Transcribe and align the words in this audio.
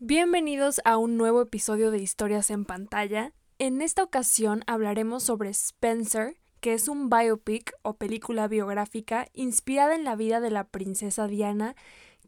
Bienvenidos 0.00 0.80
a 0.84 0.96
un 0.96 1.16
nuevo 1.16 1.42
episodio 1.42 1.90
de 1.90 1.98
Historias 1.98 2.50
en 2.50 2.64
pantalla. 2.64 3.32
En 3.58 3.82
esta 3.82 4.04
ocasión 4.04 4.62
hablaremos 4.68 5.24
sobre 5.24 5.50
Spencer, 5.50 6.36
que 6.60 6.72
es 6.72 6.86
un 6.86 7.10
biopic 7.10 7.72
o 7.82 7.94
película 7.94 8.46
biográfica 8.46 9.26
inspirada 9.32 9.96
en 9.96 10.04
la 10.04 10.14
vida 10.14 10.38
de 10.38 10.52
la 10.52 10.62
princesa 10.62 11.26
Diana, 11.26 11.74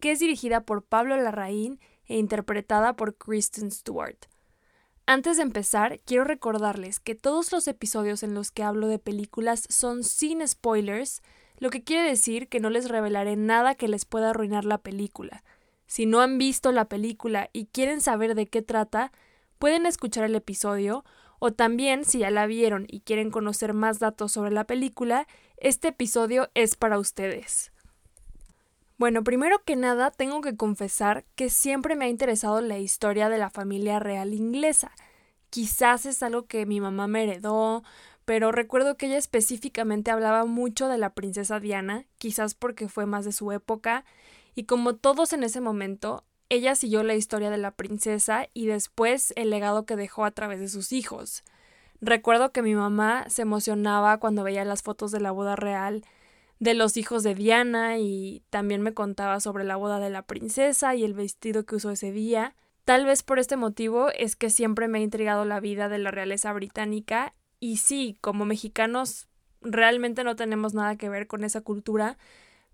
que 0.00 0.10
es 0.10 0.18
dirigida 0.18 0.62
por 0.62 0.82
Pablo 0.82 1.16
Larraín 1.16 1.78
e 2.06 2.18
interpretada 2.18 2.96
por 2.96 3.16
Kristen 3.16 3.70
Stewart. 3.70 4.18
Antes 5.06 5.36
de 5.36 5.44
empezar, 5.44 6.00
quiero 6.04 6.24
recordarles 6.24 6.98
que 6.98 7.14
todos 7.14 7.52
los 7.52 7.68
episodios 7.68 8.24
en 8.24 8.34
los 8.34 8.50
que 8.50 8.64
hablo 8.64 8.88
de 8.88 8.98
películas 8.98 9.66
son 9.68 10.02
sin 10.02 10.46
spoilers, 10.46 11.22
lo 11.58 11.70
que 11.70 11.84
quiere 11.84 12.08
decir 12.08 12.48
que 12.48 12.58
no 12.58 12.68
les 12.68 12.88
revelaré 12.88 13.36
nada 13.36 13.76
que 13.76 13.86
les 13.86 14.06
pueda 14.06 14.30
arruinar 14.30 14.64
la 14.64 14.78
película. 14.78 15.44
Si 15.90 16.06
no 16.06 16.20
han 16.20 16.38
visto 16.38 16.70
la 16.70 16.84
película 16.84 17.50
y 17.52 17.66
quieren 17.66 18.00
saber 18.00 18.36
de 18.36 18.46
qué 18.46 18.62
trata, 18.62 19.10
pueden 19.58 19.86
escuchar 19.86 20.22
el 20.22 20.36
episodio 20.36 21.04
o 21.40 21.52
también 21.52 22.04
si 22.04 22.20
ya 22.20 22.30
la 22.30 22.46
vieron 22.46 22.86
y 22.86 23.00
quieren 23.00 23.32
conocer 23.32 23.74
más 23.74 23.98
datos 23.98 24.30
sobre 24.30 24.52
la 24.52 24.68
película, 24.68 25.26
este 25.56 25.88
episodio 25.88 26.48
es 26.54 26.76
para 26.76 27.00
ustedes. 27.00 27.72
Bueno, 28.98 29.24
primero 29.24 29.64
que 29.64 29.74
nada 29.74 30.12
tengo 30.12 30.42
que 30.42 30.56
confesar 30.56 31.24
que 31.34 31.50
siempre 31.50 31.96
me 31.96 32.04
ha 32.04 32.08
interesado 32.08 32.60
la 32.60 32.78
historia 32.78 33.28
de 33.28 33.38
la 33.38 33.50
familia 33.50 33.98
real 33.98 34.32
inglesa. 34.32 34.92
Quizás 35.48 36.06
es 36.06 36.22
algo 36.22 36.46
que 36.46 36.66
mi 36.66 36.80
mamá 36.80 37.08
me 37.08 37.24
heredó, 37.24 37.82
pero 38.24 38.52
recuerdo 38.52 38.96
que 38.96 39.06
ella 39.06 39.18
específicamente 39.18 40.12
hablaba 40.12 40.44
mucho 40.44 40.86
de 40.86 40.98
la 40.98 41.14
princesa 41.14 41.58
Diana, 41.58 42.04
quizás 42.18 42.54
porque 42.54 42.88
fue 42.88 43.06
más 43.06 43.24
de 43.24 43.32
su 43.32 43.50
época, 43.50 44.04
y 44.54 44.64
como 44.64 44.96
todos 44.96 45.32
en 45.32 45.44
ese 45.44 45.60
momento, 45.60 46.24
ella 46.48 46.74
siguió 46.74 47.02
la 47.02 47.14
historia 47.14 47.50
de 47.50 47.58
la 47.58 47.70
princesa 47.70 48.48
y 48.52 48.66
después 48.66 49.32
el 49.36 49.50
legado 49.50 49.86
que 49.86 49.96
dejó 49.96 50.24
a 50.24 50.32
través 50.32 50.60
de 50.60 50.68
sus 50.68 50.92
hijos. 50.92 51.44
Recuerdo 52.00 52.50
que 52.50 52.62
mi 52.62 52.74
mamá 52.74 53.28
se 53.28 53.42
emocionaba 53.42 54.18
cuando 54.18 54.42
veía 54.42 54.64
las 54.64 54.82
fotos 54.82 55.12
de 55.12 55.20
la 55.20 55.30
boda 55.30 55.54
real 55.54 56.02
de 56.60 56.74
los 56.74 56.96
hijos 56.96 57.22
de 57.22 57.34
Diana 57.34 57.98
y 57.98 58.42
también 58.50 58.82
me 58.82 58.92
contaba 58.92 59.40
sobre 59.40 59.64
la 59.64 59.76
boda 59.76 59.98
de 59.98 60.10
la 60.10 60.22
princesa 60.22 60.94
y 60.94 61.04
el 61.04 61.14
vestido 61.14 61.64
que 61.64 61.76
usó 61.76 61.90
ese 61.90 62.12
día. 62.12 62.54
Tal 62.84 63.06
vez 63.06 63.22
por 63.22 63.38
este 63.38 63.56
motivo 63.56 64.10
es 64.10 64.36
que 64.36 64.50
siempre 64.50 64.86
me 64.86 64.98
ha 64.98 65.02
intrigado 65.02 65.44
la 65.44 65.60
vida 65.60 65.88
de 65.88 65.98
la 65.98 66.10
realeza 66.10 66.52
británica 66.52 67.34
y 67.60 67.78
sí, 67.78 68.16
como 68.20 68.44
mexicanos 68.44 69.28
realmente 69.62 70.24
no 70.24 70.36
tenemos 70.36 70.74
nada 70.74 70.96
que 70.96 71.08
ver 71.08 71.26
con 71.26 71.44
esa 71.44 71.62
cultura, 71.62 72.18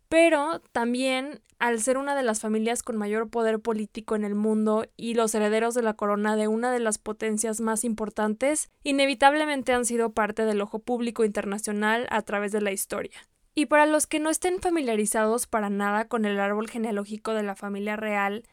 pero 0.09 0.61
también 0.73 1.41
al 1.59 1.81
ser 1.81 1.97
una 1.97 2.15
de 2.15 2.23
las 2.23 2.41
familias 2.41 2.83
con 2.83 2.97
mayor 2.97 3.31
poder 3.31 3.61
político 3.61 4.15
en 4.15 4.25
el 4.25 4.35
mundo 4.35 4.87
y 4.97 5.15
los 5.15 5.35
herederos 5.35 5.75
de 5.75 5.83
la 5.83 5.95
corona 5.95 6.37
de 6.37 6.49
una 6.49 6.71
de 6.71 6.81
las 6.81 6.99
potencias 6.99 7.61
más 7.61 7.85
importantes, 7.85 8.71
inevitablemente 8.83 9.73
han 9.73 9.85
sido 9.85 10.11
parte 10.11 10.45
del 10.45 10.61
ojo 10.61 10.81
público 10.81 11.25
internacional 11.25 12.07
a 12.11 12.23
través 12.23 12.53
de 12.53 12.61
la 12.61 12.73
historia. 12.73 13.29
Y 13.55 13.67
para 13.67 13.87
los 13.87 14.07
que 14.07 14.21
no 14.21 14.29
estén 14.29 14.61
familiarizados 14.61 15.47
para 15.47 15.71
nada 15.71 16.09
con 16.09 16.27
el 16.27 16.39
árbol 16.39 16.69
genealógico 16.69 17.33
de 17.33 17.43
la 17.43 17.57
familia 17.57 17.97
real, 17.97 18.45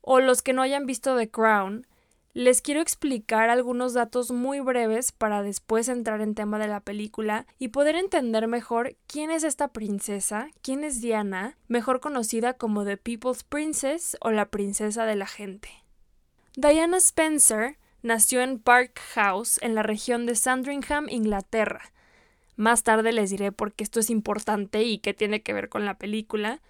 o 0.00 0.18
los 0.18 0.42
que 0.42 0.52
no 0.52 0.62
hayan 0.62 0.84
visto 0.84 1.16
The 1.16 1.30
Crown, 1.30 1.86
les 2.34 2.62
quiero 2.62 2.80
explicar 2.80 3.50
algunos 3.50 3.92
datos 3.92 4.30
muy 4.30 4.60
breves 4.60 5.12
para 5.12 5.42
después 5.42 5.88
entrar 5.88 6.22
en 6.22 6.34
tema 6.34 6.58
de 6.58 6.66
la 6.66 6.80
película 6.80 7.46
y 7.58 7.68
poder 7.68 7.94
entender 7.94 8.48
mejor 8.48 8.96
quién 9.06 9.30
es 9.30 9.44
esta 9.44 9.68
princesa, 9.68 10.48
quién 10.62 10.82
es 10.82 11.02
Diana, 11.02 11.58
mejor 11.68 12.00
conocida 12.00 12.54
como 12.54 12.84
The 12.86 12.96
People's 12.96 13.44
Princess 13.44 14.16
o 14.20 14.30
la 14.30 14.46
princesa 14.46 15.04
de 15.04 15.16
la 15.16 15.26
gente. 15.26 15.68
Diana 16.56 16.96
Spencer 16.98 17.76
nació 18.02 18.40
en 18.40 18.58
Park 18.58 18.98
House, 19.14 19.58
en 19.62 19.74
la 19.74 19.82
región 19.82 20.24
de 20.24 20.34
Sandringham, 20.34 21.08
Inglaterra. 21.10 21.92
Más 22.56 22.82
tarde 22.82 23.12
les 23.12 23.30
diré 23.30 23.52
por 23.52 23.72
qué 23.72 23.84
esto 23.84 24.00
es 24.00 24.08
importante 24.08 24.82
y 24.82 24.98
qué 24.98 25.12
tiene 25.12 25.42
que 25.42 25.52
ver 25.52 25.68
con 25.68 25.84
la 25.84 25.98
película, 25.98 26.62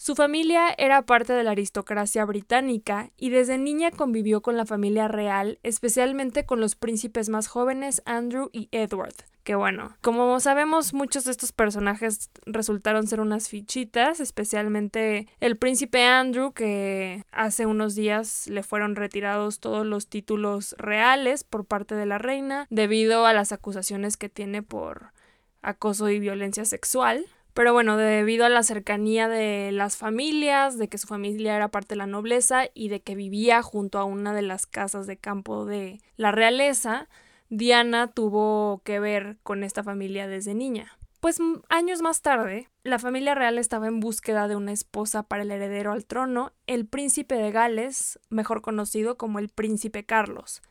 su 0.00 0.14
familia 0.14 0.74
era 0.78 1.02
parte 1.02 1.34
de 1.34 1.44
la 1.44 1.50
aristocracia 1.50 2.24
británica 2.24 3.10
y 3.18 3.28
desde 3.28 3.58
niña 3.58 3.90
convivió 3.90 4.40
con 4.40 4.56
la 4.56 4.64
familia 4.64 5.08
real, 5.08 5.58
especialmente 5.62 6.46
con 6.46 6.58
los 6.58 6.74
príncipes 6.74 7.28
más 7.28 7.48
jóvenes 7.48 8.00
Andrew 8.06 8.48
y 8.50 8.70
Edward. 8.72 9.12
Que 9.44 9.56
bueno, 9.56 9.94
como 10.00 10.40
sabemos, 10.40 10.94
muchos 10.94 11.24
de 11.24 11.32
estos 11.32 11.52
personajes 11.52 12.30
resultaron 12.46 13.08
ser 13.08 13.20
unas 13.20 13.50
fichitas, 13.50 14.20
especialmente 14.20 15.28
el 15.38 15.58
príncipe 15.58 16.02
Andrew, 16.02 16.54
que 16.54 17.22
hace 17.30 17.66
unos 17.66 17.94
días 17.94 18.46
le 18.46 18.62
fueron 18.62 18.96
retirados 18.96 19.60
todos 19.60 19.84
los 19.84 20.08
títulos 20.08 20.74
reales 20.78 21.44
por 21.44 21.66
parte 21.66 21.94
de 21.94 22.06
la 22.06 22.16
reina, 22.16 22.66
debido 22.70 23.26
a 23.26 23.34
las 23.34 23.52
acusaciones 23.52 24.16
que 24.16 24.30
tiene 24.30 24.62
por 24.62 25.12
acoso 25.60 26.08
y 26.08 26.20
violencia 26.20 26.64
sexual. 26.64 27.26
Pero 27.54 27.72
bueno, 27.72 27.96
debido 27.96 28.44
a 28.44 28.48
la 28.48 28.62
cercanía 28.62 29.28
de 29.28 29.72
las 29.72 29.96
familias, 29.96 30.78
de 30.78 30.88
que 30.88 30.98
su 30.98 31.06
familia 31.06 31.56
era 31.56 31.68
parte 31.68 31.94
de 31.94 31.98
la 31.98 32.06
nobleza 32.06 32.64
y 32.74 32.88
de 32.88 33.00
que 33.00 33.14
vivía 33.14 33.62
junto 33.62 33.98
a 33.98 34.04
una 34.04 34.32
de 34.32 34.42
las 34.42 34.66
casas 34.66 35.06
de 35.06 35.16
campo 35.16 35.64
de 35.66 36.00
la 36.16 36.30
realeza, 36.30 37.08
Diana 37.48 38.06
tuvo 38.06 38.82
que 38.84 39.00
ver 39.00 39.38
con 39.42 39.64
esta 39.64 39.82
familia 39.82 40.28
desde 40.28 40.54
niña. 40.54 40.96
Pues 41.18 41.38
años 41.68 42.00
más 42.00 42.22
tarde, 42.22 42.70
la 42.82 42.98
familia 42.98 43.34
real 43.34 43.58
estaba 43.58 43.88
en 43.88 44.00
búsqueda 44.00 44.48
de 44.48 44.56
una 44.56 44.72
esposa 44.72 45.24
para 45.24 45.42
el 45.42 45.50
heredero 45.50 45.92
al 45.92 46.06
trono, 46.06 46.52
el 46.66 46.86
príncipe 46.86 47.34
de 47.34 47.50
Gales, 47.50 48.18
mejor 48.30 48.62
conocido 48.62 49.18
como 49.18 49.38
el 49.38 49.50
príncipe 49.50 50.06
Carlos. 50.06 50.62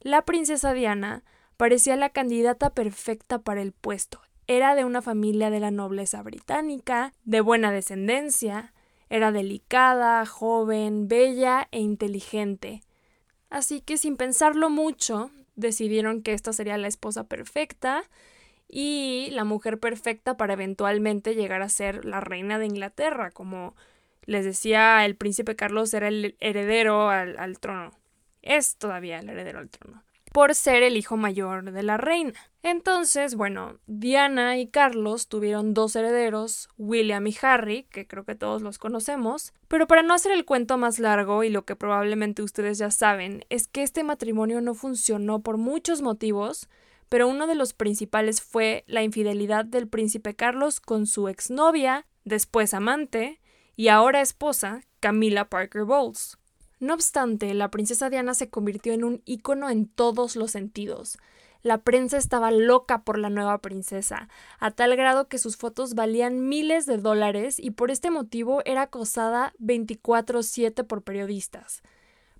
La 0.00 0.22
princesa 0.22 0.72
Diana 0.72 1.24
parecía 1.58 1.96
la 1.96 2.08
candidata 2.08 2.70
perfecta 2.70 3.40
para 3.40 3.60
el 3.60 3.72
puesto, 3.72 4.22
era 4.56 4.74
de 4.74 4.84
una 4.84 5.02
familia 5.02 5.50
de 5.50 5.60
la 5.60 5.70
nobleza 5.70 6.22
británica, 6.22 7.12
de 7.24 7.40
buena 7.40 7.72
descendencia, 7.72 8.72
era 9.10 9.32
delicada, 9.32 10.24
joven, 10.26 11.08
bella 11.08 11.68
e 11.70 11.80
inteligente. 11.80 12.82
Así 13.50 13.80
que 13.80 13.98
sin 13.98 14.16
pensarlo 14.16 14.70
mucho, 14.70 15.30
decidieron 15.54 16.22
que 16.22 16.32
esta 16.32 16.52
sería 16.52 16.78
la 16.78 16.88
esposa 16.88 17.24
perfecta 17.24 18.04
y 18.68 19.28
la 19.32 19.44
mujer 19.44 19.78
perfecta 19.78 20.36
para 20.36 20.54
eventualmente 20.54 21.34
llegar 21.34 21.60
a 21.62 21.68
ser 21.68 22.04
la 22.04 22.20
reina 22.20 22.58
de 22.58 22.66
Inglaterra, 22.66 23.30
como 23.30 23.76
les 24.24 24.44
decía, 24.44 25.04
el 25.04 25.16
príncipe 25.16 25.56
Carlos 25.56 25.92
era 25.92 26.08
el 26.08 26.36
heredero 26.40 27.10
al, 27.10 27.38
al 27.38 27.58
trono. 27.58 27.90
Es 28.40 28.76
todavía 28.76 29.18
el 29.18 29.28
heredero 29.28 29.58
al 29.58 29.68
trono 29.68 30.02
por 30.32 30.54
ser 30.54 30.82
el 30.82 30.96
hijo 30.96 31.16
mayor 31.16 31.72
de 31.72 31.82
la 31.82 31.96
reina. 31.96 32.34
Entonces, 32.62 33.34
bueno, 33.34 33.78
Diana 33.86 34.56
y 34.58 34.68
Carlos 34.68 35.28
tuvieron 35.28 35.74
dos 35.74 35.94
herederos, 35.96 36.68
William 36.78 37.26
y 37.26 37.36
Harry, 37.42 37.84
que 37.90 38.06
creo 38.06 38.24
que 38.24 38.34
todos 38.34 38.62
los 38.62 38.78
conocemos, 38.78 39.52
pero 39.68 39.86
para 39.86 40.02
no 40.02 40.14
hacer 40.14 40.32
el 40.32 40.44
cuento 40.44 40.78
más 40.78 40.98
largo 40.98 41.44
y 41.44 41.50
lo 41.50 41.64
que 41.64 41.76
probablemente 41.76 42.42
ustedes 42.42 42.78
ya 42.78 42.90
saben, 42.90 43.44
es 43.50 43.66
que 43.66 43.82
este 43.82 44.04
matrimonio 44.04 44.60
no 44.60 44.74
funcionó 44.74 45.40
por 45.42 45.58
muchos 45.58 46.02
motivos, 46.02 46.68
pero 47.08 47.28
uno 47.28 47.46
de 47.46 47.56
los 47.56 47.74
principales 47.74 48.40
fue 48.40 48.84
la 48.86 49.02
infidelidad 49.02 49.64
del 49.64 49.88
príncipe 49.88 50.34
Carlos 50.34 50.80
con 50.80 51.06
su 51.06 51.28
exnovia, 51.28 52.06
después 52.24 52.72
amante, 52.72 53.40
y 53.76 53.88
ahora 53.88 54.20
esposa, 54.20 54.82
Camila 55.00 55.48
Parker 55.48 55.84
Bowles. 55.84 56.38
No 56.82 56.94
obstante, 56.94 57.54
la 57.54 57.70
princesa 57.70 58.10
Diana 58.10 58.34
se 58.34 58.50
convirtió 58.50 58.92
en 58.92 59.04
un 59.04 59.22
ícono 59.24 59.70
en 59.70 59.86
todos 59.86 60.34
los 60.34 60.50
sentidos. 60.50 61.16
La 61.62 61.78
prensa 61.78 62.16
estaba 62.16 62.50
loca 62.50 63.04
por 63.04 63.20
la 63.20 63.30
nueva 63.30 63.58
princesa, 63.58 64.28
a 64.58 64.72
tal 64.72 64.96
grado 64.96 65.28
que 65.28 65.38
sus 65.38 65.56
fotos 65.56 65.94
valían 65.94 66.48
miles 66.48 66.84
de 66.86 66.98
dólares 66.98 67.60
y 67.60 67.70
por 67.70 67.92
este 67.92 68.10
motivo 68.10 68.62
era 68.64 68.82
acosada 68.82 69.54
24/7 69.60 70.82
por 70.82 71.02
periodistas. 71.02 71.82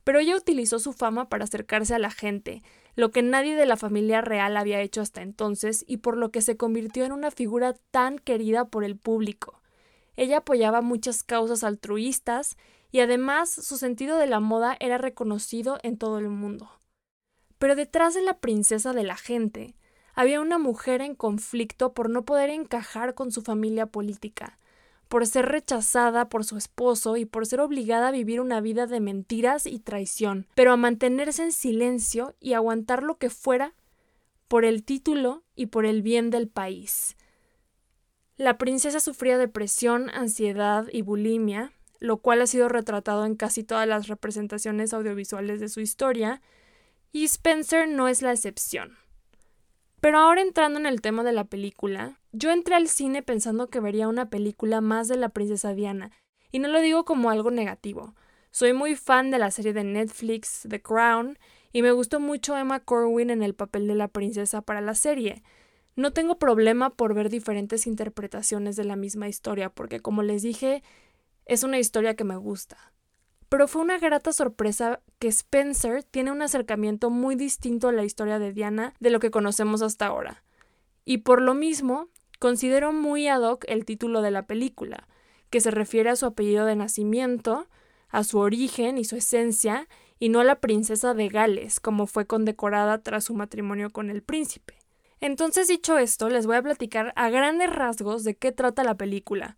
Pero 0.02 0.18
ella 0.18 0.36
utilizó 0.36 0.80
su 0.80 0.92
fama 0.92 1.28
para 1.28 1.44
acercarse 1.44 1.94
a 1.94 2.00
la 2.00 2.10
gente, 2.10 2.64
lo 2.96 3.12
que 3.12 3.22
nadie 3.22 3.54
de 3.54 3.66
la 3.66 3.76
familia 3.76 4.22
real 4.22 4.56
había 4.56 4.80
hecho 4.80 5.02
hasta 5.02 5.22
entonces 5.22 5.84
y 5.86 5.98
por 5.98 6.16
lo 6.16 6.32
que 6.32 6.42
se 6.42 6.56
convirtió 6.56 7.04
en 7.04 7.12
una 7.12 7.30
figura 7.30 7.74
tan 7.92 8.18
querida 8.18 8.64
por 8.64 8.82
el 8.82 8.96
público. 8.96 9.62
Ella 10.16 10.38
apoyaba 10.38 10.80
muchas 10.80 11.22
causas 11.22 11.62
altruistas 11.62 12.56
y 12.92 13.00
además 13.00 13.50
su 13.50 13.78
sentido 13.78 14.18
de 14.18 14.26
la 14.26 14.38
moda 14.38 14.76
era 14.78 14.98
reconocido 14.98 15.78
en 15.82 15.96
todo 15.96 16.18
el 16.18 16.28
mundo. 16.28 16.70
Pero 17.58 17.74
detrás 17.74 18.14
de 18.14 18.22
la 18.22 18.38
princesa 18.38 18.92
de 18.92 19.02
la 19.02 19.16
gente 19.16 19.74
había 20.14 20.40
una 20.40 20.58
mujer 20.58 21.00
en 21.00 21.14
conflicto 21.14 21.94
por 21.94 22.10
no 22.10 22.24
poder 22.24 22.50
encajar 22.50 23.14
con 23.14 23.32
su 23.32 23.40
familia 23.40 23.86
política, 23.86 24.58
por 25.08 25.26
ser 25.26 25.46
rechazada 25.46 26.28
por 26.28 26.44
su 26.44 26.58
esposo 26.58 27.16
y 27.16 27.24
por 27.24 27.46
ser 27.46 27.60
obligada 27.60 28.08
a 28.08 28.12
vivir 28.12 28.42
una 28.42 28.60
vida 28.60 28.86
de 28.86 29.00
mentiras 29.00 29.66
y 29.66 29.78
traición, 29.78 30.46
pero 30.54 30.72
a 30.72 30.76
mantenerse 30.76 31.44
en 31.44 31.52
silencio 31.52 32.34
y 32.40 32.52
aguantar 32.52 33.02
lo 33.02 33.16
que 33.16 33.30
fuera 33.30 33.74
por 34.48 34.66
el 34.66 34.84
título 34.84 35.44
y 35.54 35.66
por 35.66 35.86
el 35.86 36.02
bien 36.02 36.28
del 36.28 36.46
país. 36.46 37.16
La 38.36 38.58
princesa 38.58 39.00
sufría 39.00 39.38
depresión, 39.38 40.10
ansiedad 40.10 40.88
y 40.92 41.00
bulimia, 41.00 41.72
lo 42.02 42.16
cual 42.16 42.42
ha 42.42 42.48
sido 42.48 42.68
retratado 42.68 43.24
en 43.24 43.36
casi 43.36 43.62
todas 43.62 43.86
las 43.86 44.08
representaciones 44.08 44.92
audiovisuales 44.92 45.60
de 45.60 45.68
su 45.68 45.78
historia, 45.78 46.42
y 47.12 47.24
Spencer 47.24 47.88
no 47.88 48.08
es 48.08 48.22
la 48.22 48.32
excepción. 48.32 48.96
Pero 50.00 50.18
ahora 50.18 50.42
entrando 50.42 50.80
en 50.80 50.86
el 50.86 51.00
tema 51.00 51.22
de 51.22 51.30
la 51.30 51.44
película, 51.44 52.18
yo 52.32 52.50
entré 52.50 52.74
al 52.74 52.88
cine 52.88 53.22
pensando 53.22 53.68
que 53.68 53.78
vería 53.78 54.08
una 54.08 54.30
película 54.30 54.80
más 54.80 55.06
de 55.06 55.16
la 55.16 55.28
princesa 55.28 55.74
Diana, 55.74 56.10
y 56.50 56.58
no 56.58 56.66
lo 56.66 56.80
digo 56.80 57.04
como 57.04 57.30
algo 57.30 57.52
negativo. 57.52 58.16
Soy 58.50 58.72
muy 58.72 58.96
fan 58.96 59.30
de 59.30 59.38
la 59.38 59.52
serie 59.52 59.72
de 59.72 59.84
Netflix 59.84 60.66
The 60.68 60.82
Crown, 60.82 61.38
y 61.72 61.82
me 61.82 61.92
gustó 61.92 62.18
mucho 62.18 62.58
Emma 62.58 62.80
Corwin 62.80 63.30
en 63.30 63.44
el 63.44 63.54
papel 63.54 63.86
de 63.86 63.94
la 63.94 64.08
princesa 64.08 64.60
para 64.60 64.80
la 64.80 64.96
serie. 64.96 65.44
No 65.94 66.12
tengo 66.12 66.36
problema 66.40 66.90
por 66.90 67.14
ver 67.14 67.30
diferentes 67.30 67.86
interpretaciones 67.86 68.74
de 68.74 68.84
la 68.84 68.96
misma 68.96 69.28
historia, 69.28 69.68
porque 69.68 70.00
como 70.00 70.24
les 70.24 70.42
dije, 70.42 70.82
es 71.46 71.62
una 71.62 71.78
historia 71.78 72.14
que 72.14 72.24
me 72.24 72.36
gusta. 72.36 72.92
Pero 73.48 73.68
fue 73.68 73.82
una 73.82 73.98
grata 73.98 74.32
sorpresa 74.32 75.00
que 75.18 75.28
Spencer 75.28 76.02
tiene 76.02 76.32
un 76.32 76.40
acercamiento 76.40 77.10
muy 77.10 77.36
distinto 77.36 77.88
a 77.88 77.92
la 77.92 78.04
historia 78.04 78.38
de 78.38 78.52
Diana 78.52 78.94
de 78.98 79.10
lo 79.10 79.20
que 79.20 79.30
conocemos 79.30 79.82
hasta 79.82 80.06
ahora. 80.06 80.42
Y 81.04 81.18
por 81.18 81.42
lo 81.42 81.52
mismo, 81.54 82.08
considero 82.38 82.92
muy 82.92 83.28
ad 83.28 83.42
hoc 83.42 83.64
el 83.68 83.84
título 83.84 84.22
de 84.22 84.30
la 84.30 84.46
película, 84.46 85.06
que 85.50 85.60
se 85.60 85.70
refiere 85.70 86.08
a 86.08 86.16
su 86.16 86.24
apellido 86.24 86.64
de 86.64 86.76
nacimiento, 86.76 87.68
a 88.08 88.24
su 88.24 88.38
origen 88.38 88.96
y 88.96 89.04
su 89.04 89.16
esencia, 89.16 89.86
y 90.18 90.28
no 90.28 90.40
a 90.40 90.44
la 90.44 90.60
princesa 90.60 91.14
de 91.14 91.28
Gales, 91.28 91.80
como 91.80 92.06
fue 92.06 92.26
condecorada 92.26 93.02
tras 93.02 93.24
su 93.24 93.34
matrimonio 93.34 93.90
con 93.90 94.08
el 94.08 94.22
príncipe. 94.22 94.78
Entonces, 95.20 95.68
dicho 95.68 95.98
esto, 95.98 96.28
les 96.28 96.46
voy 96.46 96.56
a 96.56 96.62
platicar 96.62 97.12
a 97.16 97.28
grandes 97.28 97.70
rasgos 97.70 98.24
de 98.24 98.34
qué 98.34 98.50
trata 98.50 98.82
la 98.82 98.96
película. 98.96 99.56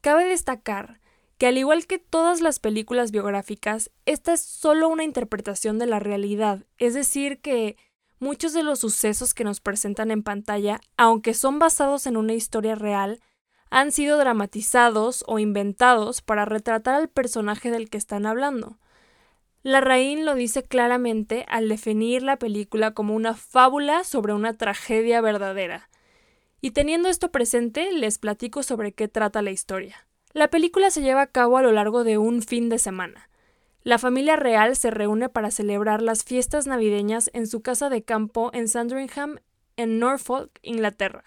Cabe 0.00 0.24
destacar 0.24 1.00
que 1.38 1.46
al 1.46 1.56
igual 1.56 1.86
que 1.86 1.98
todas 1.98 2.40
las 2.40 2.58
películas 2.58 3.12
biográficas, 3.12 3.90
esta 4.06 4.32
es 4.32 4.40
solo 4.40 4.88
una 4.88 5.04
interpretación 5.04 5.78
de 5.78 5.86
la 5.86 6.00
realidad, 6.00 6.66
es 6.78 6.94
decir, 6.94 7.40
que 7.40 7.76
muchos 8.18 8.52
de 8.52 8.64
los 8.64 8.80
sucesos 8.80 9.34
que 9.34 9.44
nos 9.44 9.60
presentan 9.60 10.10
en 10.10 10.24
pantalla, 10.24 10.80
aunque 10.96 11.34
son 11.34 11.60
basados 11.60 12.06
en 12.06 12.16
una 12.16 12.34
historia 12.34 12.74
real, 12.74 13.20
han 13.70 13.92
sido 13.92 14.18
dramatizados 14.18 15.24
o 15.28 15.38
inventados 15.38 16.22
para 16.22 16.44
retratar 16.44 16.94
al 16.94 17.08
personaje 17.08 17.70
del 17.70 17.88
que 17.88 17.98
están 17.98 18.26
hablando. 18.26 18.78
Larraín 19.62 20.24
lo 20.24 20.34
dice 20.34 20.62
claramente 20.64 21.44
al 21.48 21.68
definir 21.68 22.22
la 22.22 22.38
película 22.38 22.94
como 22.94 23.14
una 23.14 23.34
fábula 23.34 24.02
sobre 24.02 24.32
una 24.32 24.54
tragedia 24.54 25.20
verdadera. 25.20 25.88
Y 26.60 26.72
teniendo 26.72 27.08
esto 27.08 27.30
presente, 27.30 27.92
les 27.92 28.18
platico 28.18 28.62
sobre 28.64 28.92
qué 28.92 29.06
trata 29.06 29.42
la 29.42 29.50
historia. 29.50 30.07
La 30.38 30.46
película 30.46 30.92
se 30.92 31.02
lleva 31.02 31.22
a 31.22 31.26
cabo 31.26 31.56
a 31.56 31.62
lo 31.62 31.72
largo 31.72 32.04
de 32.04 32.16
un 32.16 32.42
fin 32.42 32.68
de 32.68 32.78
semana. 32.78 33.28
La 33.82 33.98
familia 33.98 34.36
real 34.36 34.76
se 34.76 34.92
reúne 34.92 35.28
para 35.28 35.50
celebrar 35.50 36.00
las 36.00 36.22
fiestas 36.22 36.68
navideñas 36.68 37.28
en 37.32 37.48
su 37.48 37.60
casa 37.60 37.90
de 37.90 38.04
campo 38.04 38.52
en 38.54 38.68
Sandringham, 38.68 39.40
en 39.76 39.98
Norfolk, 39.98 40.60
Inglaterra, 40.62 41.24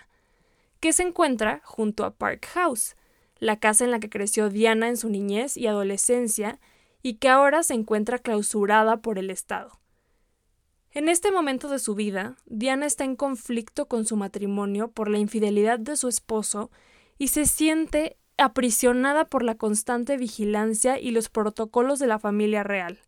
que 0.79 0.93
se 0.93 1.03
encuentra 1.03 1.61
junto 1.65 2.05
a 2.05 2.11
Park 2.15 2.45
House, 2.53 2.95
la 3.37 3.59
casa 3.59 3.83
en 3.83 3.91
la 3.91 3.99
que 3.99 4.09
creció 4.09 4.49
Diana 4.49 4.87
en 4.87 4.95
su 4.95 5.09
niñez 5.09 5.57
y 5.57 5.67
adolescencia 5.67 6.61
y 7.01 7.15
que 7.15 7.27
ahora 7.27 7.63
se 7.63 7.73
encuentra 7.73 8.17
clausurada 8.17 9.01
por 9.01 9.19
el 9.19 9.29
Estado. 9.29 9.81
En 10.91 11.09
este 11.09 11.33
momento 11.33 11.67
de 11.67 11.79
su 11.79 11.95
vida, 11.95 12.37
Diana 12.45 12.85
está 12.85 13.03
en 13.03 13.17
conflicto 13.17 13.89
con 13.89 14.05
su 14.05 14.15
matrimonio 14.15 14.89
por 14.89 15.09
la 15.09 15.17
infidelidad 15.17 15.79
de 15.79 15.97
su 15.97 16.07
esposo 16.07 16.71
y 17.17 17.27
se 17.27 17.45
siente 17.45 18.15
aprisionada 18.37 19.25
por 19.25 19.43
la 19.43 19.55
constante 19.55 20.17
vigilancia 20.17 20.99
y 20.99 21.11
los 21.11 21.29
protocolos 21.29 21.99
de 21.99 22.07
la 22.07 22.19
familia 22.19 22.63
real. 22.63 22.99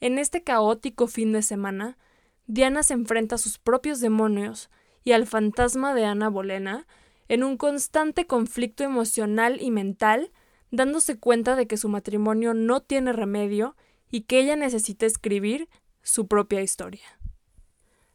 En 0.00 0.18
este 0.18 0.42
caótico 0.42 1.06
fin 1.06 1.32
de 1.32 1.42
semana, 1.42 1.98
Diana 2.46 2.82
se 2.82 2.94
enfrenta 2.94 3.34
a 3.34 3.38
sus 3.38 3.58
propios 3.58 4.00
demonios 4.00 4.70
y 5.04 5.12
al 5.12 5.26
fantasma 5.26 5.94
de 5.94 6.04
Ana 6.04 6.28
Bolena 6.28 6.86
en 7.28 7.42
un 7.42 7.56
constante 7.56 8.26
conflicto 8.26 8.84
emocional 8.84 9.60
y 9.60 9.70
mental, 9.70 10.32
dándose 10.70 11.18
cuenta 11.18 11.56
de 11.56 11.66
que 11.66 11.76
su 11.76 11.88
matrimonio 11.88 12.54
no 12.54 12.80
tiene 12.80 13.12
remedio 13.12 13.76
y 14.10 14.22
que 14.22 14.38
ella 14.38 14.56
necesita 14.56 15.06
escribir 15.06 15.68
su 16.02 16.28
propia 16.28 16.62
historia. 16.62 17.18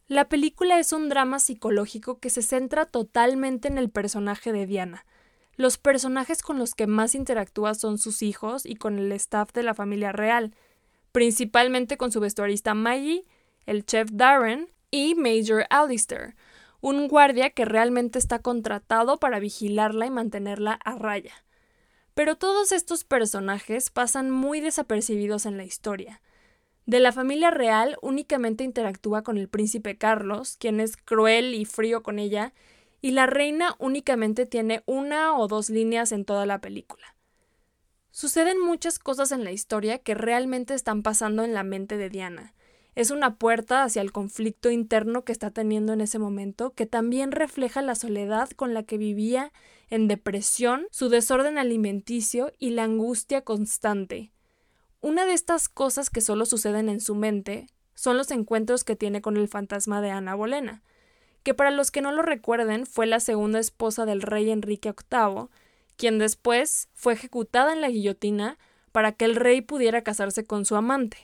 La 0.07 0.27
película 0.27 0.79
es 0.79 0.93
un 0.93 1.09
drama 1.09 1.39
psicológico 1.39 2.19
que 2.19 2.29
se 2.29 2.41
centra 2.41 2.85
totalmente 2.85 3.67
en 3.67 3.77
el 3.77 3.89
personaje 3.89 4.51
de 4.51 4.65
Diana, 4.65 5.05
los 5.61 5.77
personajes 5.77 6.41
con 6.41 6.59
los 6.59 6.75
que 6.75 6.87
más 6.87 7.15
interactúa 7.15 7.73
son 7.75 7.97
sus 7.97 8.21
hijos 8.21 8.65
y 8.65 8.75
con 8.75 8.97
el 8.97 9.11
staff 9.13 9.53
de 9.53 9.63
la 9.63 9.73
familia 9.73 10.11
real, 10.11 10.55
principalmente 11.11 11.97
con 11.97 12.11
su 12.11 12.19
vestuarista 12.19 12.73
Maggie, 12.73 13.23
el 13.65 13.85
chef 13.85 14.09
Darren 14.11 14.69
y 14.89 15.15
Major 15.15 15.65
Alistair, 15.69 16.35
un 16.81 17.07
guardia 17.07 17.51
que 17.51 17.65
realmente 17.65 18.17
está 18.17 18.39
contratado 18.39 19.19
para 19.19 19.39
vigilarla 19.39 20.07
y 20.07 20.09
mantenerla 20.09 20.79
a 20.83 20.95
raya. 20.95 21.33
Pero 22.13 22.35
todos 22.35 22.71
estos 22.71 23.03
personajes 23.03 23.89
pasan 23.89 24.31
muy 24.31 24.59
desapercibidos 24.59 25.45
en 25.45 25.57
la 25.57 25.63
historia. 25.63 26.21
De 26.85 26.99
la 26.99 27.11
familia 27.11 27.51
real 27.51 27.97
únicamente 28.01 28.63
interactúa 28.63 29.21
con 29.21 29.37
el 29.37 29.47
príncipe 29.47 29.97
Carlos, 29.97 30.57
quien 30.59 30.79
es 30.79 30.97
cruel 30.97 31.53
y 31.53 31.65
frío 31.65 32.03
con 32.03 32.19
ella, 32.19 32.53
y 33.01 33.11
la 33.11 33.25
reina 33.25 33.75
únicamente 33.79 34.45
tiene 34.45 34.83
una 34.85 35.35
o 35.35 35.47
dos 35.47 35.69
líneas 35.69 36.11
en 36.11 36.23
toda 36.23 36.45
la 36.45 36.61
película. 36.61 37.15
Suceden 38.11 38.61
muchas 38.61 38.99
cosas 38.99 39.31
en 39.31 39.43
la 39.43 39.51
historia 39.51 39.97
que 39.97 40.13
realmente 40.13 40.73
están 40.73 41.01
pasando 41.01 41.43
en 41.43 41.53
la 41.53 41.63
mente 41.63 41.97
de 41.97 42.09
Diana. 42.09 42.53
Es 42.93 43.09
una 43.09 43.37
puerta 43.37 43.83
hacia 43.83 44.01
el 44.01 44.11
conflicto 44.11 44.69
interno 44.69 45.23
que 45.23 45.31
está 45.31 45.49
teniendo 45.49 45.93
en 45.93 46.01
ese 46.01 46.19
momento, 46.19 46.73
que 46.73 46.85
también 46.85 47.31
refleja 47.31 47.81
la 47.81 47.95
soledad 47.95 48.49
con 48.51 48.73
la 48.73 48.83
que 48.83 48.97
vivía 48.97 49.53
en 49.89 50.07
depresión, 50.07 50.87
su 50.91 51.09
desorden 51.09 51.57
alimenticio 51.57 52.51
y 52.59 52.71
la 52.71 52.83
angustia 52.83 53.41
constante. 53.41 54.33
Una 54.99 55.25
de 55.25 55.33
estas 55.33 55.69
cosas 55.69 56.09
que 56.09 56.21
solo 56.21 56.45
suceden 56.45 56.89
en 56.89 56.99
su 56.99 57.15
mente 57.15 57.67
son 57.95 58.17
los 58.17 58.29
encuentros 58.29 58.83
que 58.83 58.97
tiene 58.97 59.21
con 59.21 59.37
el 59.37 59.47
fantasma 59.47 60.01
de 60.01 60.11
Ana 60.11 60.35
Bolena 60.35 60.83
que 61.43 61.53
para 61.53 61.71
los 61.71 61.91
que 61.91 62.01
no 62.01 62.11
lo 62.11 62.21
recuerden 62.21 62.85
fue 62.85 63.05
la 63.07 63.19
segunda 63.19 63.59
esposa 63.59 64.05
del 64.05 64.21
rey 64.21 64.51
Enrique 64.51 64.93
VIII, 65.09 65.47
quien 65.97 66.19
después 66.19 66.89
fue 66.93 67.13
ejecutada 67.13 67.73
en 67.73 67.81
la 67.81 67.89
guillotina 67.89 68.57
para 68.91 69.11
que 69.11 69.25
el 69.25 69.35
rey 69.35 69.61
pudiera 69.61 70.03
casarse 70.03 70.45
con 70.45 70.65
su 70.65 70.75
amante. 70.75 71.17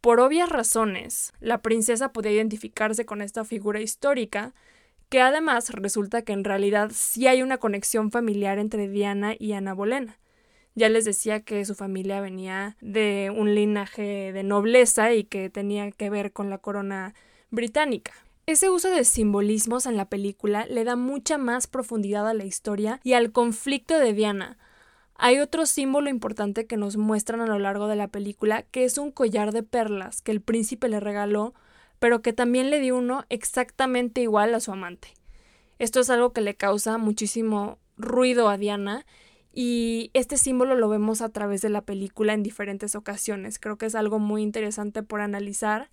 Por 0.00 0.20
obvias 0.20 0.50
razones, 0.50 1.32
la 1.40 1.62
princesa 1.62 2.12
podía 2.12 2.32
identificarse 2.32 3.06
con 3.06 3.22
esta 3.22 3.44
figura 3.44 3.80
histórica, 3.80 4.52
que 5.08 5.20
además 5.20 5.70
resulta 5.70 6.22
que 6.22 6.32
en 6.32 6.44
realidad 6.44 6.90
sí 6.92 7.26
hay 7.26 7.42
una 7.42 7.58
conexión 7.58 8.10
familiar 8.10 8.58
entre 8.58 8.88
Diana 8.88 9.34
y 9.38 9.52
Ana 9.52 9.72
Bolena. 9.72 10.18
Ya 10.74 10.88
les 10.88 11.04
decía 11.04 11.40
que 11.40 11.64
su 11.64 11.74
familia 11.74 12.20
venía 12.20 12.76
de 12.80 13.32
un 13.34 13.54
linaje 13.54 14.32
de 14.32 14.42
nobleza 14.42 15.14
y 15.14 15.24
que 15.24 15.48
tenía 15.48 15.90
que 15.92 16.10
ver 16.10 16.32
con 16.32 16.50
la 16.50 16.58
corona 16.58 17.14
británica. 17.50 18.12
Ese 18.46 18.68
uso 18.68 18.90
de 18.90 19.04
simbolismos 19.04 19.86
en 19.86 19.96
la 19.96 20.10
película 20.10 20.66
le 20.66 20.84
da 20.84 20.96
mucha 20.96 21.38
más 21.38 21.66
profundidad 21.66 22.28
a 22.28 22.34
la 22.34 22.44
historia 22.44 23.00
y 23.02 23.14
al 23.14 23.32
conflicto 23.32 23.98
de 23.98 24.12
Diana. 24.12 24.58
Hay 25.14 25.38
otro 25.38 25.64
símbolo 25.64 26.10
importante 26.10 26.66
que 26.66 26.76
nos 26.76 26.98
muestran 26.98 27.40
a 27.40 27.46
lo 27.46 27.58
largo 27.58 27.88
de 27.88 27.96
la 27.96 28.08
película, 28.08 28.62
que 28.64 28.84
es 28.84 28.98
un 28.98 29.12
collar 29.12 29.52
de 29.52 29.62
perlas 29.62 30.20
que 30.20 30.30
el 30.30 30.42
príncipe 30.42 30.90
le 30.90 31.00
regaló, 31.00 31.54
pero 31.98 32.20
que 32.20 32.34
también 32.34 32.68
le 32.68 32.80
dio 32.80 32.98
uno 32.98 33.24
exactamente 33.30 34.20
igual 34.20 34.54
a 34.54 34.60
su 34.60 34.72
amante. 34.72 35.14
Esto 35.78 36.00
es 36.00 36.10
algo 36.10 36.34
que 36.34 36.42
le 36.42 36.54
causa 36.54 36.98
muchísimo 36.98 37.78
ruido 37.96 38.50
a 38.50 38.58
Diana 38.58 39.06
y 39.54 40.10
este 40.12 40.36
símbolo 40.36 40.74
lo 40.74 40.90
vemos 40.90 41.22
a 41.22 41.30
través 41.30 41.62
de 41.62 41.70
la 41.70 41.80
película 41.80 42.34
en 42.34 42.42
diferentes 42.42 42.94
ocasiones. 42.94 43.58
Creo 43.58 43.78
que 43.78 43.86
es 43.86 43.94
algo 43.94 44.18
muy 44.18 44.42
interesante 44.42 45.02
por 45.02 45.22
analizar 45.22 45.90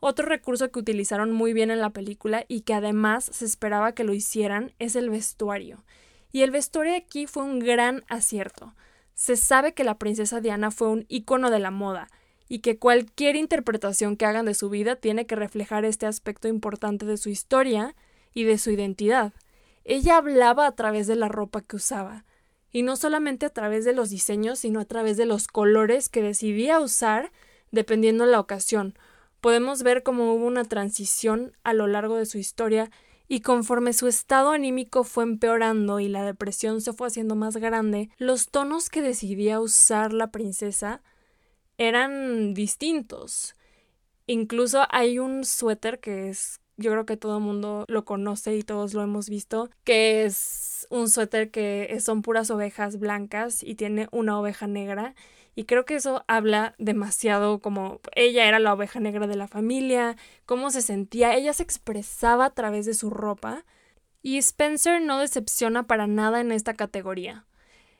otro 0.00 0.26
recurso 0.26 0.70
que 0.70 0.78
utilizaron 0.78 1.32
muy 1.32 1.52
bien 1.52 1.70
en 1.70 1.80
la 1.80 1.90
película 1.90 2.44
y 2.48 2.60
que 2.60 2.74
además 2.74 3.28
se 3.32 3.44
esperaba 3.44 3.92
que 3.92 4.04
lo 4.04 4.14
hicieran 4.14 4.72
es 4.78 4.96
el 4.96 5.10
vestuario. 5.10 5.84
Y 6.30 6.42
el 6.42 6.50
vestuario 6.50 6.94
aquí 6.94 7.26
fue 7.26 7.42
un 7.42 7.58
gran 7.58 8.04
acierto. 8.08 8.74
Se 9.14 9.36
sabe 9.36 9.74
que 9.74 9.84
la 9.84 9.98
princesa 9.98 10.40
Diana 10.40 10.70
fue 10.70 10.88
un 10.88 11.04
icono 11.08 11.50
de 11.50 11.58
la 11.58 11.70
moda 11.70 12.08
y 12.48 12.60
que 12.60 12.78
cualquier 12.78 13.36
interpretación 13.36 14.16
que 14.16 14.26
hagan 14.26 14.46
de 14.46 14.54
su 14.54 14.70
vida 14.70 14.96
tiene 14.96 15.26
que 15.26 15.36
reflejar 15.36 15.84
este 15.84 16.06
aspecto 16.06 16.48
importante 16.48 17.04
de 17.04 17.16
su 17.16 17.28
historia 17.28 17.94
y 18.32 18.44
de 18.44 18.58
su 18.58 18.70
identidad. 18.70 19.32
Ella 19.84 20.18
hablaba 20.18 20.66
a 20.66 20.74
través 20.74 21.06
de 21.06 21.16
la 21.16 21.28
ropa 21.28 21.60
que 21.62 21.76
usaba, 21.76 22.24
y 22.70 22.82
no 22.82 22.96
solamente 22.96 23.46
a 23.46 23.50
través 23.50 23.84
de 23.84 23.94
los 23.94 24.10
diseños, 24.10 24.60
sino 24.60 24.80
a 24.80 24.84
través 24.84 25.16
de 25.16 25.26
los 25.26 25.46
colores 25.48 26.08
que 26.08 26.22
decidía 26.22 26.80
usar 26.80 27.32
dependiendo 27.70 28.24
de 28.24 28.32
la 28.32 28.40
ocasión, 28.40 28.98
podemos 29.40 29.82
ver 29.82 30.02
cómo 30.02 30.34
hubo 30.34 30.46
una 30.46 30.64
transición 30.64 31.52
a 31.64 31.72
lo 31.72 31.86
largo 31.86 32.16
de 32.16 32.26
su 32.26 32.38
historia 32.38 32.90
y 33.28 33.40
conforme 33.40 33.92
su 33.92 34.08
estado 34.08 34.50
anímico 34.50 35.04
fue 35.04 35.24
empeorando 35.24 36.00
y 36.00 36.08
la 36.08 36.24
depresión 36.24 36.80
se 36.80 36.94
fue 36.94 37.08
haciendo 37.08 37.36
más 37.36 37.56
grande, 37.58 38.08
los 38.16 38.48
tonos 38.48 38.88
que 38.88 39.02
decidía 39.02 39.60
usar 39.60 40.12
la 40.14 40.30
princesa 40.30 41.02
eran 41.76 42.54
distintos. 42.54 43.54
Incluso 44.26 44.86
hay 44.90 45.18
un 45.18 45.44
suéter 45.44 46.00
que 46.00 46.30
es, 46.30 46.60
yo 46.76 46.90
creo 46.90 47.06
que 47.06 47.16
todo 47.18 47.36
el 47.36 47.44
mundo 47.44 47.84
lo 47.88 48.04
conoce 48.04 48.56
y 48.56 48.62
todos 48.62 48.94
lo 48.94 49.02
hemos 49.02 49.28
visto, 49.28 49.70
que 49.84 50.24
es 50.24 50.86
un 50.90 51.10
suéter 51.10 51.50
que 51.50 51.98
son 52.00 52.22
puras 52.22 52.50
ovejas 52.50 52.98
blancas 52.98 53.62
y 53.62 53.74
tiene 53.74 54.08
una 54.10 54.38
oveja 54.38 54.66
negra. 54.66 55.14
Y 55.58 55.64
creo 55.64 55.84
que 55.84 55.96
eso 55.96 56.22
habla 56.28 56.76
demasiado 56.78 57.58
como 57.58 58.00
ella 58.14 58.46
era 58.46 58.60
la 58.60 58.72
oveja 58.72 59.00
negra 59.00 59.26
de 59.26 59.34
la 59.34 59.48
familia, 59.48 60.16
cómo 60.46 60.70
se 60.70 60.82
sentía, 60.82 61.34
ella 61.34 61.52
se 61.52 61.64
expresaba 61.64 62.44
a 62.44 62.54
través 62.54 62.86
de 62.86 62.94
su 62.94 63.10
ropa. 63.10 63.64
Y 64.22 64.38
Spencer 64.38 65.02
no 65.02 65.18
decepciona 65.18 65.88
para 65.88 66.06
nada 66.06 66.40
en 66.40 66.52
esta 66.52 66.74
categoría. 66.74 67.44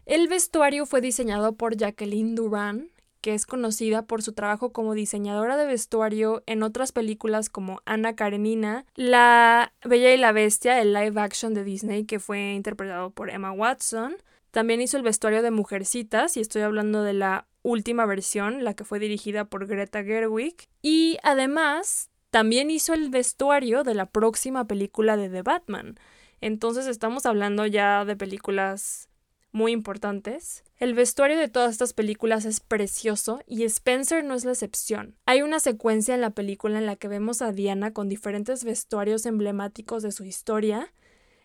El 0.07 0.29
vestuario 0.29 0.87
fue 0.87 1.01
diseñado 1.01 1.57
por 1.57 1.77
Jacqueline 1.77 2.37
Duran, 2.37 2.91
que 3.21 3.35
es 3.35 3.45
conocida 3.45 4.03
por 4.03 4.23
su 4.23 4.35
trabajo 4.35 4.73
como 4.73 4.95
diseñadora 4.95 5.57
de 5.57 5.67
vestuario 5.67 6.45
en 6.47 6.63
otras 6.63 6.93
películas 6.93 7.51
como 7.51 7.81
Ana 7.87 8.15
Karenina, 8.15 8.87
La 8.95 9.73
Bella 9.85 10.15
y 10.15 10.17
la 10.17 10.31
Bestia, 10.31 10.81
el 10.81 10.93
live 10.93 11.21
action 11.21 11.55
de 11.55 11.65
Disney 11.65 12.05
que 12.05 12.21
fue 12.21 12.53
interpretado 12.53 13.11
por 13.11 13.31
Emma 13.31 13.51
Watson. 13.51 14.15
También 14.51 14.81
hizo 14.81 14.97
el 14.97 15.03
vestuario 15.03 15.43
de 15.43 15.51
Mujercitas, 15.51 16.37
y 16.37 16.41
estoy 16.41 16.63
hablando 16.63 17.03
de 17.03 17.13
la 17.13 17.47
última 17.63 18.07
versión, 18.07 18.65
la 18.65 18.75
que 18.75 18.85
fue 18.85 18.99
dirigida 18.99 19.45
por 19.45 19.67
Greta 19.67 20.03
Gerwig. 20.03 20.69
Y 20.83 21.19
además, 21.23 22.11
también 22.31 22.71
hizo 22.71 22.95
el 22.95 23.11
vestuario 23.11 23.85
de 23.85 23.95
la 23.95 24.07
próxima 24.07 24.67
película 24.67 25.17
de 25.17 25.29
The 25.29 25.43
Batman. 25.43 25.99
Entonces 26.41 26.87
estamos 26.87 27.27
hablando 27.27 27.67
ya 27.67 28.05
de 28.05 28.17
películas 28.17 29.09
muy 29.51 29.73
importantes. 29.73 30.63
El 30.77 30.95
vestuario 30.95 31.39
de 31.39 31.49
todas 31.49 31.73
estas 31.73 31.93
películas 31.93 32.45
es 32.45 32.61
precioso 32.61 33.41
y 33.47 33.65
Spencer 33.65 34.25
no 34.25 34.35
es 34.35 34.45
la 34.45 34.53
excepción. 34.53 35.17
Hay 35.27 35.43
una 35.43 35.59
secuencia 35.59 36.15
en 36.15 36.21
la 36.21 36.31
película 36.31 36.79
en 36.79 36.87
la 36.87 36.97
que 36.97 37.09
vemos 37.09 37.43
a 37.43 37.53
Diana 37.53 37.93
con 37.93 38.09
diferentes 38.09 38.63
vestuarios 38.63 39.27
emblemáticos 39.27 40.03
de 40.03 40.13
su 40.13 40.25
historia. 40.25 40.93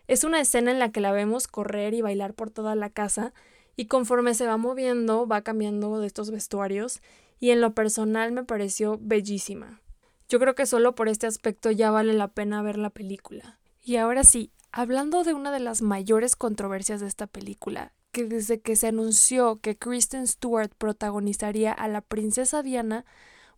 Es 0.06 0.24
una 0.24 0.40
escena 0.40 0.70
en 0.70 0.78
la 0.78 0.90
que 0.90 1.00
la 1.00 1.12
vemos 1.12 1.46
correr 1.46 1.94
y 1.94 2.02
bailar 2.02 2.34
por 2.34 2.50
toda 2.50 2.74
la 2.74 2.90
casa 2.90 3.32
y 3.76 3.86
conforme 3.86 4.34
se 4.34 4.46
va 4.46 4.56
moviendo 4.56 5.26
va 5.26 5.42
cambiando 5.42 5.98
de 5.98 6.06
estos 6.06 6.30
vestuarios 6.30 7.00
y 7.40 7.50
en 7.50 7.60
lo 7.60 7.74
personal 7.74 8.32
me 8.32 8.44
pareció 8.44 8.98
bellísima. 9.00 9.80
Yo 10.28 10.38
creo 10.38 10.54
que 10.54 10.66
solo 10.66 10.94
por 10.94 11.08
este 11.08 11.26
aspecto 11.26 11.70
ya 11.70 11.90
vale 11.90 12.12
la 12.14 12.28
pena 12.28 12.62
ver 12.62 12.78
la 12.78 12.90
película. 12.90 13.58
Y 13.82 13.96
ahora 13.96 14.24
sí, 14.24 14.50
Hablando 14.76 15.22
de 15.22 15.34
una 15.34 15.52
de 15.52 15.60
las 15.60 15.82
mayores 15.82 16.34
controversias 16.34 17.00
de 17.00 17.06
esta 17.06 17.28
película, 17.28 17.92
que 18.10 18.24
desde 18.24 18.60
que 18.60 18.74
se 18.74 18.88
anunció 18.88 19.60
que 19.60 19.76
Kristen 19.76 20.26
Stewart 20.26 20.72
protagonizaría 20.76 21.72
a 21.72 21.86
la 21.86 22.00
princesa 22.00 22.60
Diana, 22.60 23.04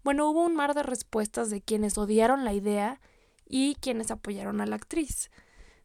bueno, 0.04 0.28
hubo 0.28 0.44
un 0.44 0.54
mar 0.54 0.74
de 0.74 0.82
respuestas 0.82 1.48
de 1.48 1.62
quienes 1.62 1.96
odiaron 1.96 2.44
la 2.44 2.52
idea 2.52 3.00
y 3.48 3.76
quienes 3.76 4.10
apoyaron 4.10 4.60
a 4.60 4.66
la 4.66 4.76
actriz. 4.76 5.30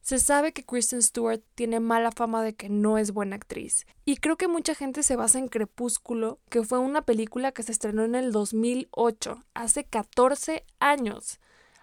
Se 0.01 0.17
sabe 0.17 0.51
que 0.51 0.65
Kristen 0.65 1.01
Stewart 1.01 1.41
tiene 1.55 1.79
mala 1.79 2.11
fama 2.11 2.43
de 2.43 2.55
que 2.55 2.69
no 2.69 2.97
es 2.97 3.11
buena 3.11 3.35
actriz, 3.35 3.85
y 4.03 4.17
creo 4.17 4.35
que 4.35 4.47
mucha 4.47 4.73
gente 4.73 5.03
se 5.03 5.15
basa 5.15 5.37
en 5.37 5.47
Crepúsculo, 5.47 6.39
que 6.49 6.63
fue 6.63 6.79
una 6.79 7.03
película 7.03 7.51
que 7.51 7.63
se 7.63 7.71
estrenó 7.71 8.03
en 8.03 8.15
el 8.15 8.31
2008, 8.31 9.43
hace 9.53 9.83
14 9.83 10.65
años. 10.79 11.39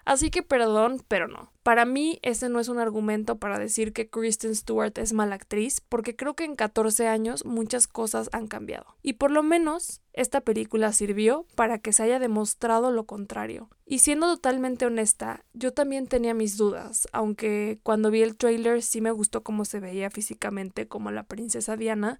Así 0.08 0.30
que 0.30 0.42
perdón, 0.42 1.02
pero 1.06 1.28
no. 1.28 1.52
Para 1.62 1.84
mí 1.84 2.18
ese 2.22 2.48
no 2.48 2.60
es 2.60 2.68
un 2.68 2.78
argumento 2.78 3.36
para 3.36 3.58
decir 3.58 3.92
que 3.92 4.08
Kristen 4.08 4.54
Stewart 4.54 4.96
es 4.96 5.12
mala 5.12 5.34
actriz, 5.34 5.82
porque 5.86 6.16
creo 6.16 6.32
que 6.32 6.44
en 6.44 6.56
14 6.56 7.06
años 7.06 7.44
muchas 7.44 7.86
cosas 7.86 8.30
han 8.32 8.46
cambiado. 8.46 8.86
Y 9.02 9.12
por 9.12 9.30
lo 9.30 9.42
menos 9.42 10.00
esta 10.14 10.40
película 10.40 10.94
sirvió 10.94 11.44
para 11.56 11.78
que 11.78 11.92
se 11.92 12.04
haya 12.04 12.18
demostrado 12.18 12.90
lo 12.90 13.04
contrario. 13.04 13.68
Y 13.84 13.98
siendo 13.98 14.28
totalmente 14.28 14.86
honesta, 14.86 15.44
yo 15.52 15.74
también 15.74 16.06
tenía 16.06 16.32
mis 16.32 16.56
dudas, 16.56 17.06
aunque 17.12 17.78
cuando 17.82 18.10
vi 18.10 18.22
el 18.22 18.38
trailer 18.38 18.80
sí 18.80 19.02
me 19.02 19.10
gustó 19.10 19.42
cómo 19.42 19.66
se 19.66 19.78
veía 19.78 20.08
físicamente 20.08 20.88
como 20.88 21.10
la 21.10 21.24
princesa 21.24 21.76
Diana, 21.76 22.18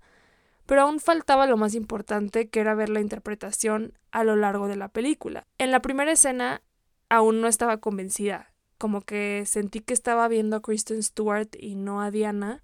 pero 0.67 0.83
aún 0.83 1.01
faltaba 1.01 1.47
lo 1.47 1.57
más 1.57 1.75
importante 1.75 2.51
que 2.51 2.61
era 2.61 2.75
ver 2.75 2.91
la 2.91 3.01
interpretación 3.01 3.95
a 4.11 4.25
lo 4.25 4.37
largo 4.37 4.69
de 4.69 4.77
la 4.77 4.89
película. 4.89 5.47
En 5.57 5.71
la 5.71 5.81
primera 5.81 6.13
escena 6.13 6.61
aún 7.09 7.41
no 7.41 7.49
estaba 7.49 7.79
convencida. 7.79 8.53
Como 8.79 9.01
que 9.01 9.45
sentí 9.47 9.81
que 9.81 9.95
estaba 9.95 10.29
viendo 10.29 10.57
a 10.57 10.63
Kristen 10.63 11.03
Stewart 11.03 11.49
y 11.59 11.75
no 11.75 12.01
a 12.01 12.11
Diana. 12.11 12.63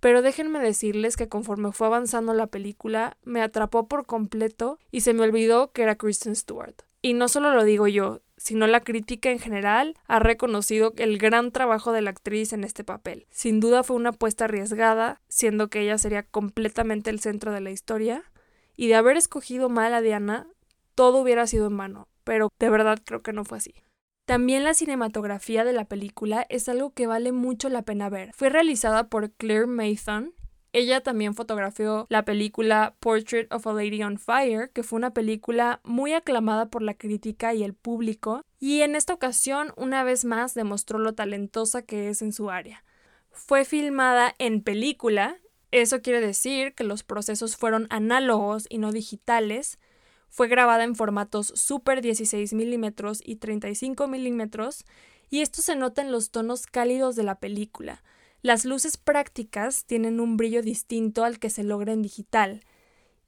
Pero 0.00 0.22
déjenme 0.22 0.58
decirles 0.58 1.16
que 1.16 1.28
conforme 1.28 1.72
fue 1.72 1.86
avanzando 1.86 2.34
la 2.34 2.48
película, 2.48 3.16
me 3.22 3.42
atrapó 3.42 3.88
por 3.88 4.06
completo 4.06 4.78
y 4.90 5.00
se 5.00 5.14
me 5.14 5.22
olvidó 5.22 5.72
que 5.72 5.82
era 5.82 5.96
Kristen 5.96 6.36
Stewart. 6.36 6.74
Y 7.00 7.14
no 7.14 7.28
solo 7.28 7.52
lo 7.54 7.64
digo 7.64 7.86
yo, 7.86 8.22
sino 8.36 8.66
la 8.66 8.80
crítica 8.80 9.30
en 9.30 9.38
general 9.38 9.96
ha 10.06 10.18
reconocido 10.18 10.92
el 10.96 11.18
gran 11.18 11.52
trabajo 11.52 11.92
de 11.92 12.02
la 12.02 12.10
actriz 12.10 12.52
en 12.52 12.64
este 12.64 12.84
papel. 12.84 13.26
Sin 13.30 13.60
duda 13.60 13.82
fue 13.82 13.96
una 13.96 14.10
apuesta 14.10 14.44
arriesgada, 14.44 15.22
siendo 15.28 15.68
que 15.68 15.80
ella 15.82 15.98
sería 15.98 16.24
completamente 16.24 17.10
el 17.10 17.20
centro 17.20 17.52
de 17.52 17.60
la 17.60 17.70
historia, 17.70 18.24
y 18.76 18.88
de 18.88 18.96
haber 18.96 19.16
escogido 19.16 19.68
mal 19.68 19.94
a 19.94 20.02
Diana, 20.02 20.48
todo 20.94 21.18
hubiera 21.18 21.46
sido 21.46 21.68
en 21.68 21.76
vano 21.76 22.08
pero 22.26 22.52
de 22.58 22.68
verdad 22.68 22.98
creo 23.02 23.22
que 23.22 23.32
no 23.32 23.44
fue 23.44 23.58
así. 23.58 23.72
También 24.26 24.64
la 24.64 24.74
cinematografía 24.74 25.64
de 25.64 25.72
la 25.72 25.84
película 25.84 26.44
es 26.48 26.68
algo 26.68 26.92
que 26.92 27.06
vale 27.06 27.30
mucho 27.30 27.68
la 27.68 27.82
pena 27.82 28.10
ver. 28.10 28.32
Fue 28.34 28.50
realizada 28.50 29.08
por 29.08 29.30
Claire 29.30 29.68
Mathon. 29.68 30.34
Ella 30.72 31.00
también 31.00 31.34
fotografió 31.34 32.06
la 32.10 32.24
película 32.24 32.96
Portrait 32.98 33.50
of 33.52 33.68
a 33.68 33.72
Lady 33.72 34.02
on 34.02 34.18
Fire, 34.18 34.70
que 34.72 34.82
fue 34.82 34.96
una 34.96 35.14
película 35.14 35.80
muy 35.84 36.12
aclamada 36.12 36.66
por 36.68 36.82
la 36.82 36.94
crítica 36.94 37.54
y 37.54 37.62
el 37.62 37.72
público, 37.72 38.42
y 38.58 38.80
en 38.82 38.96
esta 38.96 39.14
ocasión 39.14 39.72
una 39.76 40.02
vez 40.02 40.24
más 40.24 40.54
demostró 40.54 40.98
lo 40.98 41.14
talentosa 41.14 41.82
que 41.82 42.08
es 42.08 42.20
en 42.20 42.32
su 42.32 42.50
área. 42.50 42.84
Fue 43.30 43.64
filmada 43.64 44.34
en 44.38 44.60
película, 44.60 45.38
eso 45.70 46.02
quiere 46.02 46.20
decir 46.20 46.74
que 46.74 46.84
los 46.84 47.04
procesos 47.04 47.56
fueron 47.56 47.86
análogos 47.90 48.66
y 48.68 48.78
no 48.78 48.90
digitales, 48.90 49.78
fue 50.28 50.48
grabada 50.48 50.84
en 50.84 50.94
formatos 50.94 51.52
Super 51.54 52.02
16 52.02 52.52
milímetros 52.52 53.20
y 53.24 53.36
35 53.36 54.08
milímetros, 54.08 54.84
y 55.30 55.40
esto 55.40 55.62
se 55.62 55.76
nota 55.76 56.02
en 56.02 56.12
los 56.12 56.30
tonos 56.30 56.66
cálidos 56.66 57.16
de 57.16 57.24
la 57.24 57.40
película. 57.40 58.02
Las 58.42 58.64
luces 58.64 58.96
prácticas 58.96 59.84
tienen 59.86 60.20
un 60.20 60.36
brillo 60.36 60.62
distinto 60.62 61.24
al 61.24 61.38
que 61.38 61.50
se 61.50 61.64
logra 61.64 61.92
en 61.92 62.02
digital. 62.02 62.60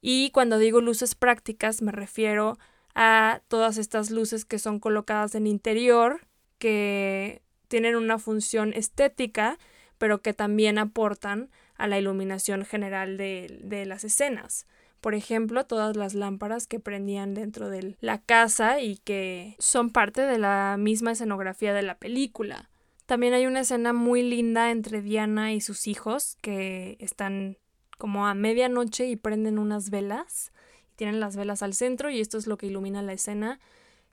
Y 0.01 0.31
cuando 0.31 0.57
digo 0.57 0.79
luces 0.81 1.15
prácticas 1.15 1.81
me 1.81 1.91
refiero 1.91 2.57
a 2.95 3.41
todas 3.47 3.77
estas 3.77 4.11
luces 4.11 4.45
que 4.45 4.59
son 4.59 4.79
colocadas 4.79 5.35
en 5.35 5.47
interior, 5.47 6.27
que 6.57 7.41
tienen 7.67 7.95
una 7.95 8.17
función 8.17 8.73
estética, 8.73 9.57
pero 9.97 10.21
que 10.21 10.33
también 10.33 10.77
aportan 10.77 11.49
a 11.75 11.87
la 11.87 11.99
iluminación 11.99 12.65
general 12.65 13.17
de, 13.17 13.59
de 13.63 13.85
las 13.85 14.03
escenas. 14.03 14.67
Por 15.01 15.15
ejemplo, 15.15 15.65
todas 15.65 15.95
las 15.95 16.13
lámparas 16.13 16.67
que 16.67 16.79
prendían 16.79 17.33
dentro 17.33 17.69
de 17.69 17.95
la 18.01 18.19
casa 18.19 18.81
y 18.81 18.97
que 18.97 19.55
son 19.59 19.91
parte 19.91 20.21
de 20.21 20.37
la 20.37 20.75
misma 20.77 21.11
escenografía 21.11 21.73
de 21.73 21.83
la 21.83 21.97
película. 21.97 22.69
También 23.05 23.33
hay 23.33 23.45
una 23.45 23.61
escena 23.61 23.93
muy 23.93 24.21
linda 24.21 24.71
entre 24.71 25.01
Diana 25.01 25.53
y 25.53 25.61
sus 25.61 25.87
hijos 25.87 26.37
que 26.41 26.97
están 26.99 27.57
como 27.97 28.27
a 28.27 28.33
medianoche 28.33 29.07
y 29.07 29.15
prenden 29.15 29.57
unas 29.57 29.89
velas. 29.89 30.51
Tienen 30.95 31.19
las 31.19 31.35
velas 31.35 31.63
al 31.63 31.73
centro 31.73 32.09
y 32.09 32.19
esto 32.19 32.37
es 32.37 32.45
lo 32.45 32.57
que 32.57 32.67
ilumina 32.67 33.01
la 33.01 33.13
escena. 33.13 33.59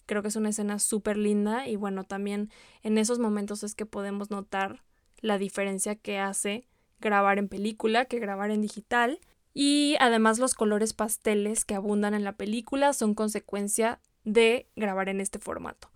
Creo 0.06 0.22
que 0.22 0.28
es 0.28 0.36
una 0.36 0.50
escena 0.50 0.78
súper 0.78 1.16
linda 1.16 1.66
y 1.66 1.76
bueno, 1.76 2.04
también 2.04 2.50
en 2.82 2.96
esos 2.96 3.18
momentos 3.18 3.64
es 3.64 3.74
que 3.74 3.86
podemos 3.86 4.30
notar 4.30 4.82
la 5.20 5.36
diferencia 5.36 5.96
que 5.96 6.18
hace 6.18 6.68
grabar 7.00 7.38
en 7.38 7.48
película 7.48 8.04
que 8.06 8.18
grabar 8.18 8.50
en 8.50 8.62
digital 8.62 9.20
y 9.58 9.96
además 10.00 10.38
los 10.38 10.52
colores 10.52 10.92
pasteles 10.92 11.64
que 11.64 11.74
abundan 11.74 12.12
en 12.12 12.24
la 12.24 12.36
película 12.36 12.92
son 12.92 13.14
consecuencia 13.14 14.00
de 14.22 14.68
grabar 14.76 15.08
en 15.08 15.18
este 15.18 15.38
formato. 15.38 15.90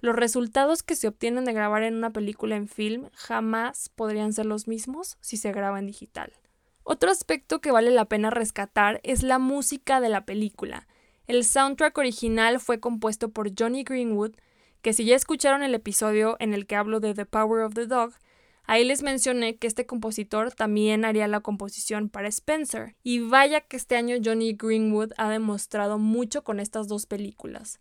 Los 0.00 0.16
resultados 0.16 0.82
que 0.82 0.96
se 0.96 1.08
obtienen 1.08 1.44
de 1.44 1.52
grabar 1.52 1.82
en 1.82 1.94
una 1.94 2.14
película 2.14 2.56
en 2.56 2.68
film 2.68 3.10
jamás 3.12 3.90
podrían 3.90 4.32
ser 4.32 4.46
los 4.46 4.66
mismos 4.66 5.18
si 5.20 5.36
se 5.36 5.52
graba 5.52 5.78
en 5.78 5.88
digital. 5.88 6.32
Otro 6.84 7.10
aspecto 7.10 7.60
que 7.60 7.70
vale 7.70 7.90
la 7.90 8.06
pena 8.06 8.30
rescatar 8.30 8.98
es 9.02 9.22
la 9.22 9.38
música 9.38 10.00
de 10.00 10.08
la 10.08 10.24
película. 10.24 10.88
El 11.26 11.44
soundtrack 11.44 11.98
original 11.98 12.60
fue 12.60 12.80
compuesto 12.80 13.28
por 13.28 13.50
Johnny 13.54 13.84
Greenwood, 13.84 14.36
que 14.80 14.94
si 14.94 15.04
ya 15.04 15.16
escucharon 15.16 15.62
el 15.62 15.74
episodio 15.74 16.38
en 16.40 16.54
el 16.54 16.66
que 16.66 16.76
hablo 16.76 16.98
de 16.98 17.12
The 17.12 17.26
Power 17.26 17.64
of 17.64 17.74
the 17.74 17.86
Dog, 17.86 18.14
Ahí 18.72 18.86
les 18.86 19.02
mencioné 19.02 19.56
que 19.56 19.66
este 19.66 19.84
compositor 19.84 20.50
también 20.50 21.04
haría 21.04 21.28
la 21.28 21.40
composición 21.40 22.08
para 22.08 22.28
Spencer. 22.28 22.96
Y 23.02 23.18
vaya 23.18 23.60
que 23.60 23.76
este 23.76 23.96
año 23.96 24.16
Johnny 24.24 24.54
Greenwood 24.54 25.12
ha 25.18 25.28
demostrado 25.28 25.98
mucho 25.98 26.42
con 26.42 26.58
estas 26.58 26.88
dos 26.88 27.04
películas. 27.04 27.80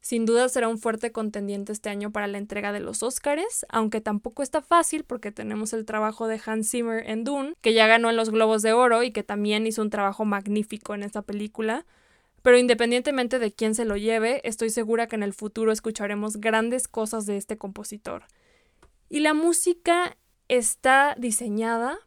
Sin 0.00 0.26
duda 0.26 0.48
será 0.48 0.68
un 0.68 0.78
fuerte 0.78 1.10
contendiente 1.10 1.72
este 1.72 1.90
año 1.90 2.12
para 2.12 2.28
la 2.28 2.38
entrega 2.38 2.70
de 2.70 2.78
los 2.78 3.02
Oscars, 3.02 3.66
aunque 3.68 4.00
tampoco 4.00 4.44
está 4.44 4.62
fácil 4.62 5.02
porque 5.02 5.32
tenemos 5.32 5.72
el 5.72 5.84
trabajo 5.84 6.28
de 6.28 6.40
Hans 6.46 6.70
Zimmer 6.70 7.02
en 7.10 7.24
Dune, 7.24 7.54
que 7.60 7.74
ya 7.74 7.88
ganó 7.88 8.08
en 8.08 8.14
los 8.14 8.30
Globos 8.30 8.62
de 8.62 8.72
Oro 8.72 9.02
y 9.02 9.10
que 9.10 9.24
también 9.24 9.66
hizo 9.66 9.82
un 9.82 9.90
trabajo 9.90 10.24
magnífico 10.24 10.94
en 10.94 11.02
esta 11.02 11.22
película. 11.22 11.84
Pero 12.42 12.58
independientemente 12.58 13.40
de 13.40 13.50
quién 13.50 13.74
se 13.74 13.84
lo 13.84 13.96
lleve, 13.96 14.40
estoy 14.44 14.70
segura 14.70 15.08
que 15.08 15.16
en 15.16 15.24
el 15.24 15.34
futuro 15.34 15.72
escucharemos 15.72 16.36
grandes 16.36 16.86
cosas 16.86 17.26
de 17.26 17.38
este 17.38 17.58
compositor. 17.58 18.22
Y 19.10 19.18
la 19.18 19.34
música 19.34 20.16
está 20.48 21.14
diseñada 21.18 21.98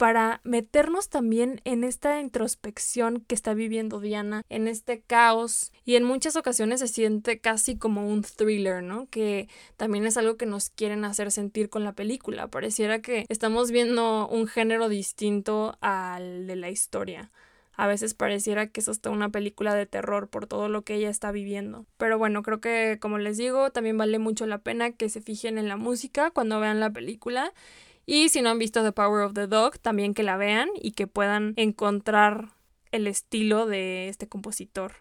para 0.00 0.40
meternos 0.44 1.10
también 1.10 1.60
en 1.64 1.84
esta 1.84 2.20
introspección 2.20 3.22
que 3.28 3.34
está 3.34 3.52
viviendo 3.52 4.00
Diana, 4.00 4.40
en 4.48 4.66
este 4.66 5.02
caos 5.02 5.72
y 5.84 5.96
en 5.96 6.04
muchas 6.04 6.36
ocasiones 6.36 6.80
se 6.80 6.88
siente 6.88 7.38
casi 7.38 7.76
como 7.76 8.08
un 8.08 8.22
thriller, 8.22 8.82
¿no? 8.82 9.10
Que 9.10 9.50
también 9.76 10.06
es 10.06 10.16
algo 10.16 10.38
que 10.38 10.46
nos 10.46 10.70
quieren 10.70 11.04
hacer 11.04 11.30
sentir 11.30 11.68
con 11.68 11.84
la 11.84 11.92
película. 11.92 12.48
Pareciera 12.48 13.02
que 13.02 13.26
estamos 13.28 13.70
viendo 13.70 14.26
un 14.26 14.46
género 14.46 14.88
distinto 14.88 15.76
al 15.82 16.46
de 16.46 16.56
la 16.56 16.70
historia. 16.70 17.30
A 17.80 17.86
veces 17.86 18.12
pareciera 18.12 18.66
que 18.66 18.80
es 18.80 18.90
hasta 18.90 19.08
una 19.08 19.30
película 19.30 19.74
de 19.74 19.86
terror 19.86 20.28
por 20.28 20.46
todo 20.46 20.68
lo 20.68 20.82
que 20.82 20.96
ella 20.96 21.08
está 21.08 21.32
viviendo. 21.32 21.86
Pero 21.96 22.18
bueno, 22.18 22.42
creo 22.42 22.60
que 22.60 22.98
como 23.00 23.16
les 23.16 23.38
digo, 23.38 23.70
también 23.70 23.96
vale 23.96 24.18
mucho 24.18 24.44
la 24.44 24.58
pena 24.58 24.90
que 24.90 25.08
se 25.08 25.22
fijen 25.22 25.56
en 25.56 25.66
la 25.66 25.78
música 25.78 26.30
cuando 26.30 26.60
vean 26.60 26.78
la 26.78 26.90
película 26.90 27.54
y 28.04 28.28
si 28.28 28.42
no 28.42 28.50
han 28.50 28.58
visto 28.58 28.82
The 28.82 28.92
Power 28.92 29.22
of 29.24 29.32
the 29.32 29.46
Dog, 29.46 29.78
también 29.78 30.12
que 30.12 30.22
la 30.22 30.36
vean 30.36 30.68
y 30.74 30.92
que 30.92 31.06
puedan 31.06 31.54
encontrar 31.56 32.50
el 32.92 33.06
estilo 33.06 33.64
de 33.64 34.10
este 34.10 34.28
compositor 34.28 34.96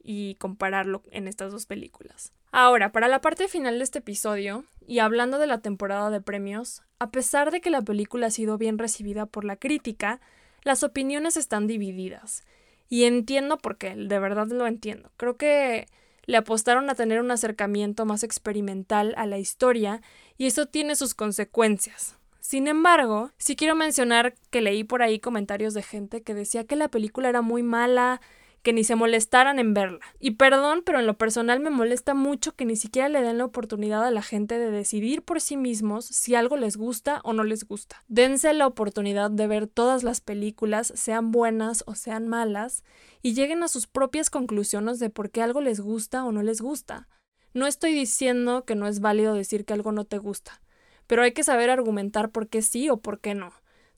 y 0.00 0.36
compararlo 0.36 1.02
en 1.10 1.26
estas 1.26 1.50
dos 1.50 1.66
películas. 1.66 2.32
Ahora, 2.52 2.92
para 2.92 3.08
la 3.08 3.22
parte 3.22 3.48
final 3.48 3.78
de 3.78 3.82
este 3.82 3.98
episodio, 3.98 4.64
y 4.86 5.00
hablando 5.00 5.40
de 5.40 5.48
la 5.48 5.58
temporada 5.58 6.10
de 6.10 6.20
premios, 6.20 6.84
a 7.00 7.10
pesar 7.10 7.50
de 7.50 7.60
que 7.60 7.70
la 7.70 7.82
película 7.82 8.28
ha 8.28 8.30
sido 8.30 8.56
bien 8.56 8.78
recibida 8.78 9.26
por 9.26 9.44
la 9.44 9.56
crítica, 9.56 10.20
las 10.64 10.82
opiniones 10.82 11.36
están 11.36 11.66
divididas. 11.66 12.44
Y 12.88 13.04
entiendo 13.04 13.58
por 13.58 13.78
qué, 13.78 13.94
de 13.94 14.18
verdad 14.18 14.48
lo 14.48 14.66
entiendo. 14.66 15.10
Creo 15.16 15.36
que 15.36 15.86
le 16.26 16.36
apostaron 16.36 16.88
a 16.90 16.94
tener 16.94 17.20
un 17.20 17.30
acercamiento 17.30 18.06
más 18.06 18.22
experimental 18.22 19.14
a 19.16 19.26
la 19.26 19.38
historia 19.38 20.02
y 20.36 20.46
eso 20.46 20.66
tiene 20.66 20.96
sus 20.96 21.14
consecuencias. 21.14 22.16
Sin 22.40 22.68
embargo, 22.68 23.30
sí 23.38 23.56
quiero 23.56 23.74
mencionar 23.74 24.34
que 24.50 24.60
leí 24.60 24.84
por 24.84 25.02
ahí 25.02 25.18
comentarios 25.18 25.72
de 25.74 25.82
gente 25.82 26.22
que 26.22 26.34
decía 26.34 26.64
que 26.64 26.76
la 26.76 26.88
película 26.88 27.28
era 27.28 27.40
muy 27.40 27.62
mala, 27.62 28.20
que 28.64 28.72
ni 28.72 28.82
se 28.82 28.96
molestaran 28.96 29.60
en 29.60 29.74
verla. 29.74 30.00
Y 30.18 30.32
perdón, 30.32 30.82
pero 30.84 30.98
en 30.98 31.06
lo 31.06 31.16
personal 31.16 31.60
me 31.60 31.70
molesta 31.70 32.14
mucho 32.14 32.56
que 32.56 32.64
ni 32.64 32.74
siquiera 32.74 33.08
le 33.08 33.22
den 33.22 33.38
la 33.38 33.44
oportunidad 33.44 34.04
a 34.04 34.10
la 34.10 34.22
gente 34.22 34.58
de 34.58 34.72
decidir 34.72 35.22
por 35.22 35.40
sí 35.40 35.56
mismos 35.56 36.06
si 36.06 36.34
algo 36.34 36.56
les 36.56 36.76
gusta 36.76 37.20
o 37.22 37.32
no 37.32 37.44
les 37.44 37.64
gusta. 37.64 38.02
Dense 38.08 38.52
la 38.52 38.66
oportunidad 38.66 39.30
de 39.30 39.46
ver 39.46 39.68
todas 39.68 40.02
las 40.02 40.20
películas, 40.20 40.92
sean 40.96 41.30
buenas 41.30 41.84
o 41.86 41.94
sean 41.94 42.26
malas, 42.26 42.82
y 43.22 43.34
lleguen 43.34 43.62
a 43.62 43.68
sus 43.68 43.86
propias 43.86 44.30
conclusiones 44.30 44.98
de 44.98 45.10
por 45.10 45.30
qué 45.30 45.42
algo 45.42 45.60
les 45.60 45.78
gusta 45.78 46.24
o 46.24 46.32
no 46.32 46.42
les 46.42 46.60
gusta. 46.60 47.06
No 47.52 47.68
estoy 47.68 47.94
diciendo 47.94 48.64
que 48.64 48.74
no 48.74 48.88
es 48.88 48.98
válido 48.98 49.34
decir 49.34 49.64
que 49.64 49.74
algo 49.74 49.92
no 49.92 50.04
te 50.04 50.18
gusta 50.18 50.60
pero 51.06 51.22
hay 51.22 51.32
que 51.32 51.44
saber 51.44 51.70
argumentar 51.70 52.30
por 52.30 52.48
qué 52.48 52.62
sí 52.62 52.88
o 52.88 52.98
por 52.98 53.20
qué 53.20 53.34
no. 53.34 53.52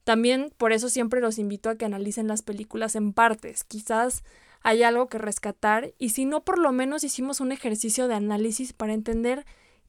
También 0.04 0.52
por 0.56 0.72
eso 0.72 0.88
siempre 0.88 1.20
los 1.20 1.38
invito 1.38 1.68
a 1.68 1.76
que 1.76 1.84
analicen 1.84 2.28
las 2.28 2.42
películas 2.42 2.94
en 2.94 3.12
partes. 3.12 3.64
Quizás 3.64 4.22
hay 4.66 4.82
algo 4.82 5.06
que 5.06 5.18
rescatar 5.18 5.94
y 5.96 6.08
si 6.08 6.24
no, 6.24 6.44
por 6.44 6.58
lo 6.58 6.72
menos 6.72 7.04
hicimos 7.04 7.38
un 7.38 7.52
ejercicio 7.52 8.08
de 8.08 8.14
análisis 8.14 8.72
para 8.72 8.94
entender 8.94 9.46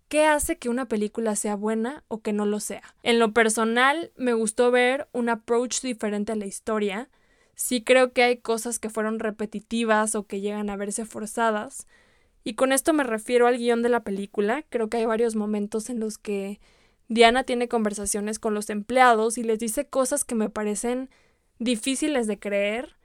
qué 0.07 0.27
hace 0.27 0.59
que 0.59 0.69
una 0.69 0.87
película 0.87 1.35
sea 1.35 1.55
buena 1.55 2.03
o 2.09 2.21
que 2.21 2.31
no 2.31 2.45
lo 2.45 2.59
sea. 2.59 2.83
En 3.01 3.17
lo 3.17 3.33
personal, 3.33 4.11
me 4.17 4.33
gustó 4.33 4.69
ver 4.69 5.07
un 5.13 5.29
approach 5.29 5.81
diferente 5.81 6.33
a 6.33 6.35
la 6.35 6.45
historia. 6.45 7.09
Sí 7.55 7.83
creo 7.83 8.13
que 8.13 8.21
hay 8.21 8.37
cosas 8.37 8.77
que 8.77 8.91
fueron 8.91 9.17
repetitivas 9.17 10.13
o 10.13 10.27
que 10.27 10.41
llegan 10.41 10.69
a 10.69 10.75
verse 10.75 11.05
forzadas. 11.05 11.87
Y 12.43 12.53
con 12.53 12.71
esto 12.71 12.93
me 12.93 13.03
refiero 13.03 13.47
al 13.47 13.57
guion 13.57 13.81
de 13.81 13.89
la 13.89 14.03
película. 14.03 14.63
Creo 14.69 14.91
que 14.91 14.97
hay 14.97 15.07
varios 15.07 15.35
momentos 15.35 15.89
en 15.89 15.99
los 15.99 16.19
que 16.19 16.59
Diana 17.07 17.45
tiene 17.45 17.67
conversaciones 17.67 18.37
con 18.37 18.53
los 18.53 18.69
empleados 18.69 19.39
y 19.39 19.43
les 19.43 19.57
dice 19.57 19.87
cosas 19.87 20.23
que 20.23 20.35
me 20.35 20.51
parecen 20.51 21.09
difíciles 21.57 22.27
de 22.27 22.37
creer 22.37 22.96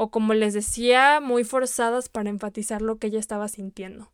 o 0.00 0.12
como 0.12 0.32
les 0.32 0.54
decía, 0.54 1.18
muy 1.20 1.42
forzadas 1.42 2.08
para 2.08 2.30
enfatizar 2.30 2.82
lo 2.82 2.98
que 2.98 3.08
ella 3.08 3.18
estaba 3.18 3.48
sintiendo. 3.48 4.12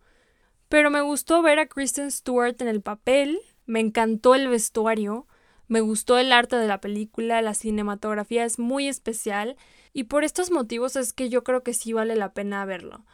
Pero 0.70 0.90
me 0.90 1.02
gustó 1.02 1.42
ver 1.42 1.58
a 1.58 1.66
Kristen 1.66 2.10
Stewart 2.10 2.56
en 2.62 2.68
el 2.68 2.80
papel, 2.80 3.38
me 3.66 3.80
encantó 3.80 4.34
el 4.34 4.48
vestuario, 4.48 5.28
me 5.68 5.82
gustó 5.82 6.16
el 6.16 6.32
arte 6.32 6.56
de 6.56 6.66
la 6.66 6.80
película, 6.80 7.42
la 7.42 7.52
cinematografía 7.52 8.46
es 8.46 8.58
muy 8.58 8.88
especial 8.88 9.58
y 9.92 10.04
por 10.04 10.24
estos 10.24 10.50
motivos 10.50 10.96
es 10.96 11.12
que 11.12 11.28
yo 11.28 11.44
creo 11.44 11.62
que 11.62 11.74
sí 11.74 11.92
vale 11.92 12.16
la 12.16 12.32
pena 12.32 12.64
verlo. 12.64 13.04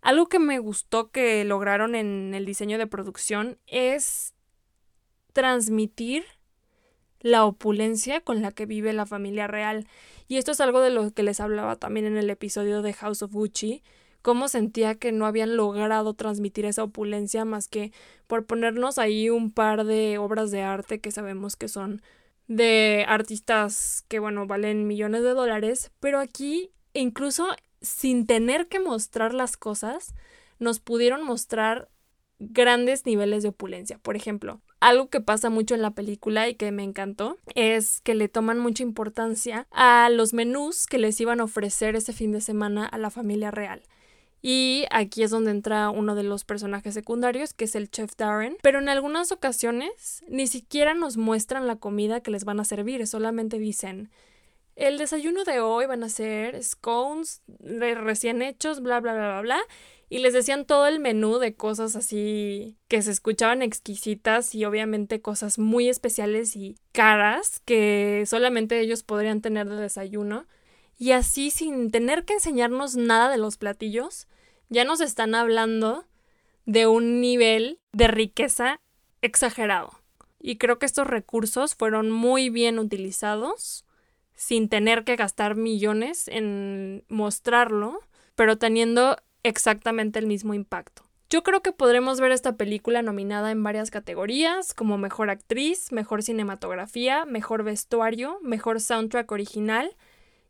Algo 0.00 0.26
que 0.28 0.40
me 0.40 0.58
gustó 0.58 1.12
que 1.12 1.44
lograron 1.44 1.94
en 1.94 2.34
el 2.34 2.44
diseño 2.44 2.76
de 2.76 2.88
producción 2.88 3.56
es 3.68 4.34
transmitir 5.32 6.24
la 7.20 7.44
opulencia 7.44 8.20
con 8.20 8.42
la 8.42 8.52
que 8.52 8.66
vive 8.66 8.92
la 8.92 9.06
familia 9.06 9.46
real. 9.46 9.86
Y 10.28 10.36
esto 10.36 10.52
es 10.52 10.60
algo 10.60 10.80
de 10.80 10.90
lo 10.90 11.10
que 11.12 11.22
les 11.22 11.40
hablaba 11.40 11.76
también 11.76 12.06
en 12.06 12.16
el 12.16 12.30
episodio 12.30 12.82
de 12.82 12.92
House 12.92 13.22
of 13.22 13.32
Gucci, 13.32 13.82
cómo 14.22 14.48
sentía 14.48 14.96
que 14.96 15.12
no 15.12 15.26
habían 15.26 15.56
logrado 15.56 16.14
transmitir 16.14 16.64
esa 16.64 16.82
opulencia 16.82 17.44
más 17.44 17.68
que 17.68 17.92
por 18.26 18.44
ponernos 18.44 18.98
ahí 18.98 19.30
un 19.30 19.52
par 19.52 19.84
de 19.84 20.18
obras 20.18 20.50
de 20.50 20.62
arte 20.62 21.00
que 21.00 21.12
sabemos 21.12 21.54
que 21.54 21.68
son 21.68 22.02
de 22.48 23.04
artistas 23.08 24.04
que 24.08 24.18
bueno 24.18 24.46
valen 24.46 24.86
millones 24.86 25.22
de 25.22 25.30
dólares, 25.30 25.92
pero 26.00 26.18
aquí 26.18 26.70
incluso 26.92 27.48
sin 27.80 28.26
tener 28.26 28.68
que 28.68 28.80
mostrar 28.80 29.34
las 29.34 29.56
cosas, 29.56 30.14
nos 30.58 30.80
pudieron 30.80 31.22
mostrar 31.22 31.88
grandes 32.38 33.06
niveles 33.06 33.42
de 33.42 33.50
opulencia. 33.50 33.98
Por 33.98 34.16
ejemplo, 34.16 34.60
algo 34.80 35.08
que 35.08 35.20
pasa 35.20 35.50
mucho 35.50 35.74
en 35.74 35.82
la 35.82 35.92
película 35.92 36.48
y 36.48 36.54
que 36.54 36.70
me 36.72 36.82
encantó 36.82 37.38
es 37.54 38.00
que 38.02 38.14
le 38.14 38.28
toman 38.28 38.58
mucha 38.58 38.82
importancia 38.82 39.66
a 39.70 40.08
los 40.10 40.34
menús 40.34 40.86
que 40.86 40.98
les 40.98 41.20
iban 41.20 41.40
a 41.40 41.44
ofrecer 41.44 41.96
ese 41.96 42.12
fin 42.12 42.32
de 42.32 42.40
semana 42.40 42.86
a 42.86 42.98
la 42.98 43.10
familia 43.10 43.50
real. 43.50 43.82
Y 44.42 44.84
aquí 44.90 45.22
es 45.22 45.30
donde 45.30 45.50
entra 45.50 45.90
uno 45.90 46.14
de 46.14 46.22
los 46.22 46.44
personajes 46.44 46.94
secundarios, 46.94 47.52
que 47.52 47.64
es 47.64 47.74
el 47.74 47.90
chef 47.90 48.12
Darren. 48.16 48.56
Pero 48.62 48.78
en 48.78 48.88
algunas 48.88 49.32
ocasiones 49.32 50.22
ni 50.28 50.46
siquiera 50.46 50.94
nos 50.94 51.16
muestran 51.16 51.66
la 51.66 51.76
comida 51.76 52.20
que 52.20 52.30
les 52.30 52.44
van 52.44 52.60
a 52.60 52.64
servir, 52.64 53.04
solamente 53.06 53.58
dicen, 53.58 54.10
el 54.76 54.98
desayuno 54.98 55.44
de 55.44 55.60
hoy 55.60 55.86
van 55.86 56.04
a 56.04 56.08
ser 56.08 56.62
scones 56.62 57.42
recién 57.58 58.42
hechos, 58.42 58.80
bla, 58.80 59.00
bla, 59.00 59.14
bla, 59.14 59.28
bla, 59.28 59.40
bla 59.40 59.60
y 60.08 60.18
les 60.20 60.32
decían 60.32 60.66
todo 60.66 60.86
el 60.86 61.00
menú 61.00 61.38
de 61.38 61.54
cosas 61.54 61.96
así 61.96 62.76
que 62.86 63.02
se 63.02 63.10
escuchaban 63.10 63.62
exquisitas 63.62 64.54
y 64.54 64.64
obviamente 64.64 65.20
cosas 65.20 65.58
muy 65.58 65.88
especiales 65.88 66.54
y 66.54 66.76
caras 66.92 67.60
que 67.64 68.22
solamente 68.26 68.78
ellos 68.78 69.02
podrían 69.02 69.40
tener 69.40 69.68
de 69.68 69.76
desayuno. 69.76 70.46
Y 70.98 71.10
así 71.10 71.50
sin 71.50 71.90
tener 71.90 72.24
que 72.24 72.34
enseñarnos 72.34 72.96
nada 72.96 73.28
de 73.28 73.36
los 73.36 73.56
platillos, 73.56 74.28
ya 74.68 74.84
nos 74.84 75.00
están 75.00 75.34
hablando 75.34 76.06
de 76.64 76.86
un 76.86 77.20
nivel 77.20 77.80
de 77.92 78.06
riqueza 78.08 78.80
exagerado. 79.22 79.90
Y 80.40 80.56
creo 80.56 80.78
que 80.78 80.86
estos 80.86 81.06
recursos 81.06 81.74
fueron 81.74 82.10
muy 82.10 82.48
bien 82.48 82.78
utilizados 82.78 83.85
sin 84.36 84.68
tener 84.68 85.04
que 85.04 85.16
gastar 85.16 85.56
millones 85.56 86.28
en 86.28 87.04
mostrarlo, 87.08 88.00
pero 88.34 88.58
teniendo 88.58 89.16
exactamente 89.42 90.18
el 90.18 90.26
mismo 90.26 90.54
impacto. 90.54 91.02
Yo 91.28 91.42
creo 91.42 91.60
que 91.60 91.72
podremos 91.72 92.20
ver 92.20 92.30
esta 92.30 92.56
película 92.56 93.02
nominada 93.02 93.50
en 93.50 93.62
varias 93.62 93.90
categorías, 93.90 94.74
como 94.74 94.96
mejor 94.96 95.28
actriz, 95.28 95.90
mejor 95.90 96.22
cinematografía, 96.22 97.24
mejor 97.24 97.64
vestuario, 97.64 98.38
mejor 98.42 98.80
soundtrack 98.80 99.32
original 99.32 99.96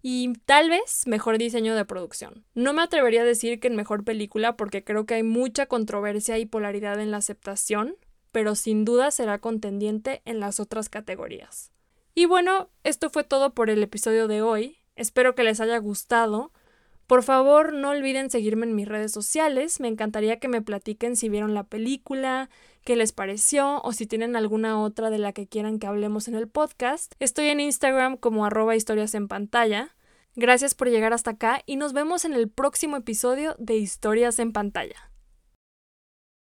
y 0.02 0.34
tal 0.44 0.68
vez 0.68 1.06
mejor 1.06 1.38
diseño 1.38 1.74
de 1.74 1.86
producción. 1.86 2.44
No 2.54 2.74
me 2.74 2.82
atrevería 2.82 3.22
a 3.22 3.24
decir 3.24 3.58
que 3.58 3.68
en 3.68 3.76
mejor 3.76 4.04
película 4.04 4.56
porque 4.56 4.84
creo 4.84 5.06
que 5.06 5.14
hay 5.14 5.22
mucha 5.22 5.64
controversia 5.64 6.38
y 6.38 6.44
polaridad 6.44 7.00
en 7.00 7.10
la 7.10 7.16
aceptación, 7.18 7.96
pero 8.30 8.54
sin 8.54 8.84
duda 8.84 9.10
será 9.10 9.38
contendiente 9.38 10.20
en 10.26 10.40
las 10.40 10.60
otras 10.60 10.90
categorías. 10.90 11.72
Y 12.18 12.24
bueno, 12.24 12.70
esto 12.82 13.10
fue 13.10 13.24
todo 13.24 13.52
por 13.52 13.68
el 13.68 13.82
episodio 13.82 14.26
de 14.26 14.40
hoy. 14.40 14.78
Espero 14.94 15.34
que 15.34 15.44
les 15.44 15.60
haya 15.60 15.76
gustado. 15.76 16.50
Por 17.06 17.22
favor, 17.22 17.74
no 17.74 17.90
olviden 17.90 18.30
seguirme 18.30 18.64
en 18.64 18.74
mis 18.74 18.88
redes 18.88 19.12
sociales. 19.12 19.80
Me 19.80 19.88
encantaría 19.88 20.38
que 20.38 20.48
me 20.48 20.62
platiquen 20.62 21.14
si 21.14 21.28
vieron 21.28 21.52
la 21.52 21.64
película, 21.64 22.48
qué 22.86 22.96
les 22.96 23.12
pareció 23.12 23.82
o 23.82 23.92
si 23.92 24.06
tienen 24.06 24.34
alguna 24.34 24.80
otra 24.80 25.10
de 25.10 25.18
la 25.18 25.34
que 25.34 25.46
quieran 25.46 25.78
que 25.78 25.88
hablemos 25.88 26.26
en 26.26 26.36
el 26.36 26.48
podcast. 26.48 27.12
Estoy 27.20 27.48
en 27.48 27.60
Instagram 27.60 28.16
como 28.16 28.46
arroba 28.46 28.74
historias 28.74 29.14
en 29.14 29.28
pantalla. 29.28 29.94
Gracias 30.36 30.74
por 30.74 30.88
llegar 30.88 31.12
hasta 31.12 31.32
acá 31.32 31.62
y 31.66 31.76
nos 31.76 31.92
vemos 31.92 32.24
en 32.24 32.32
el 32.32 32.48
próximo 32.48 32.96
episodio 32.96 33.56
de 33.58 33.76
Historias 33.76 34.38
en 34.38 34.54
pantalla. 34.54 35.10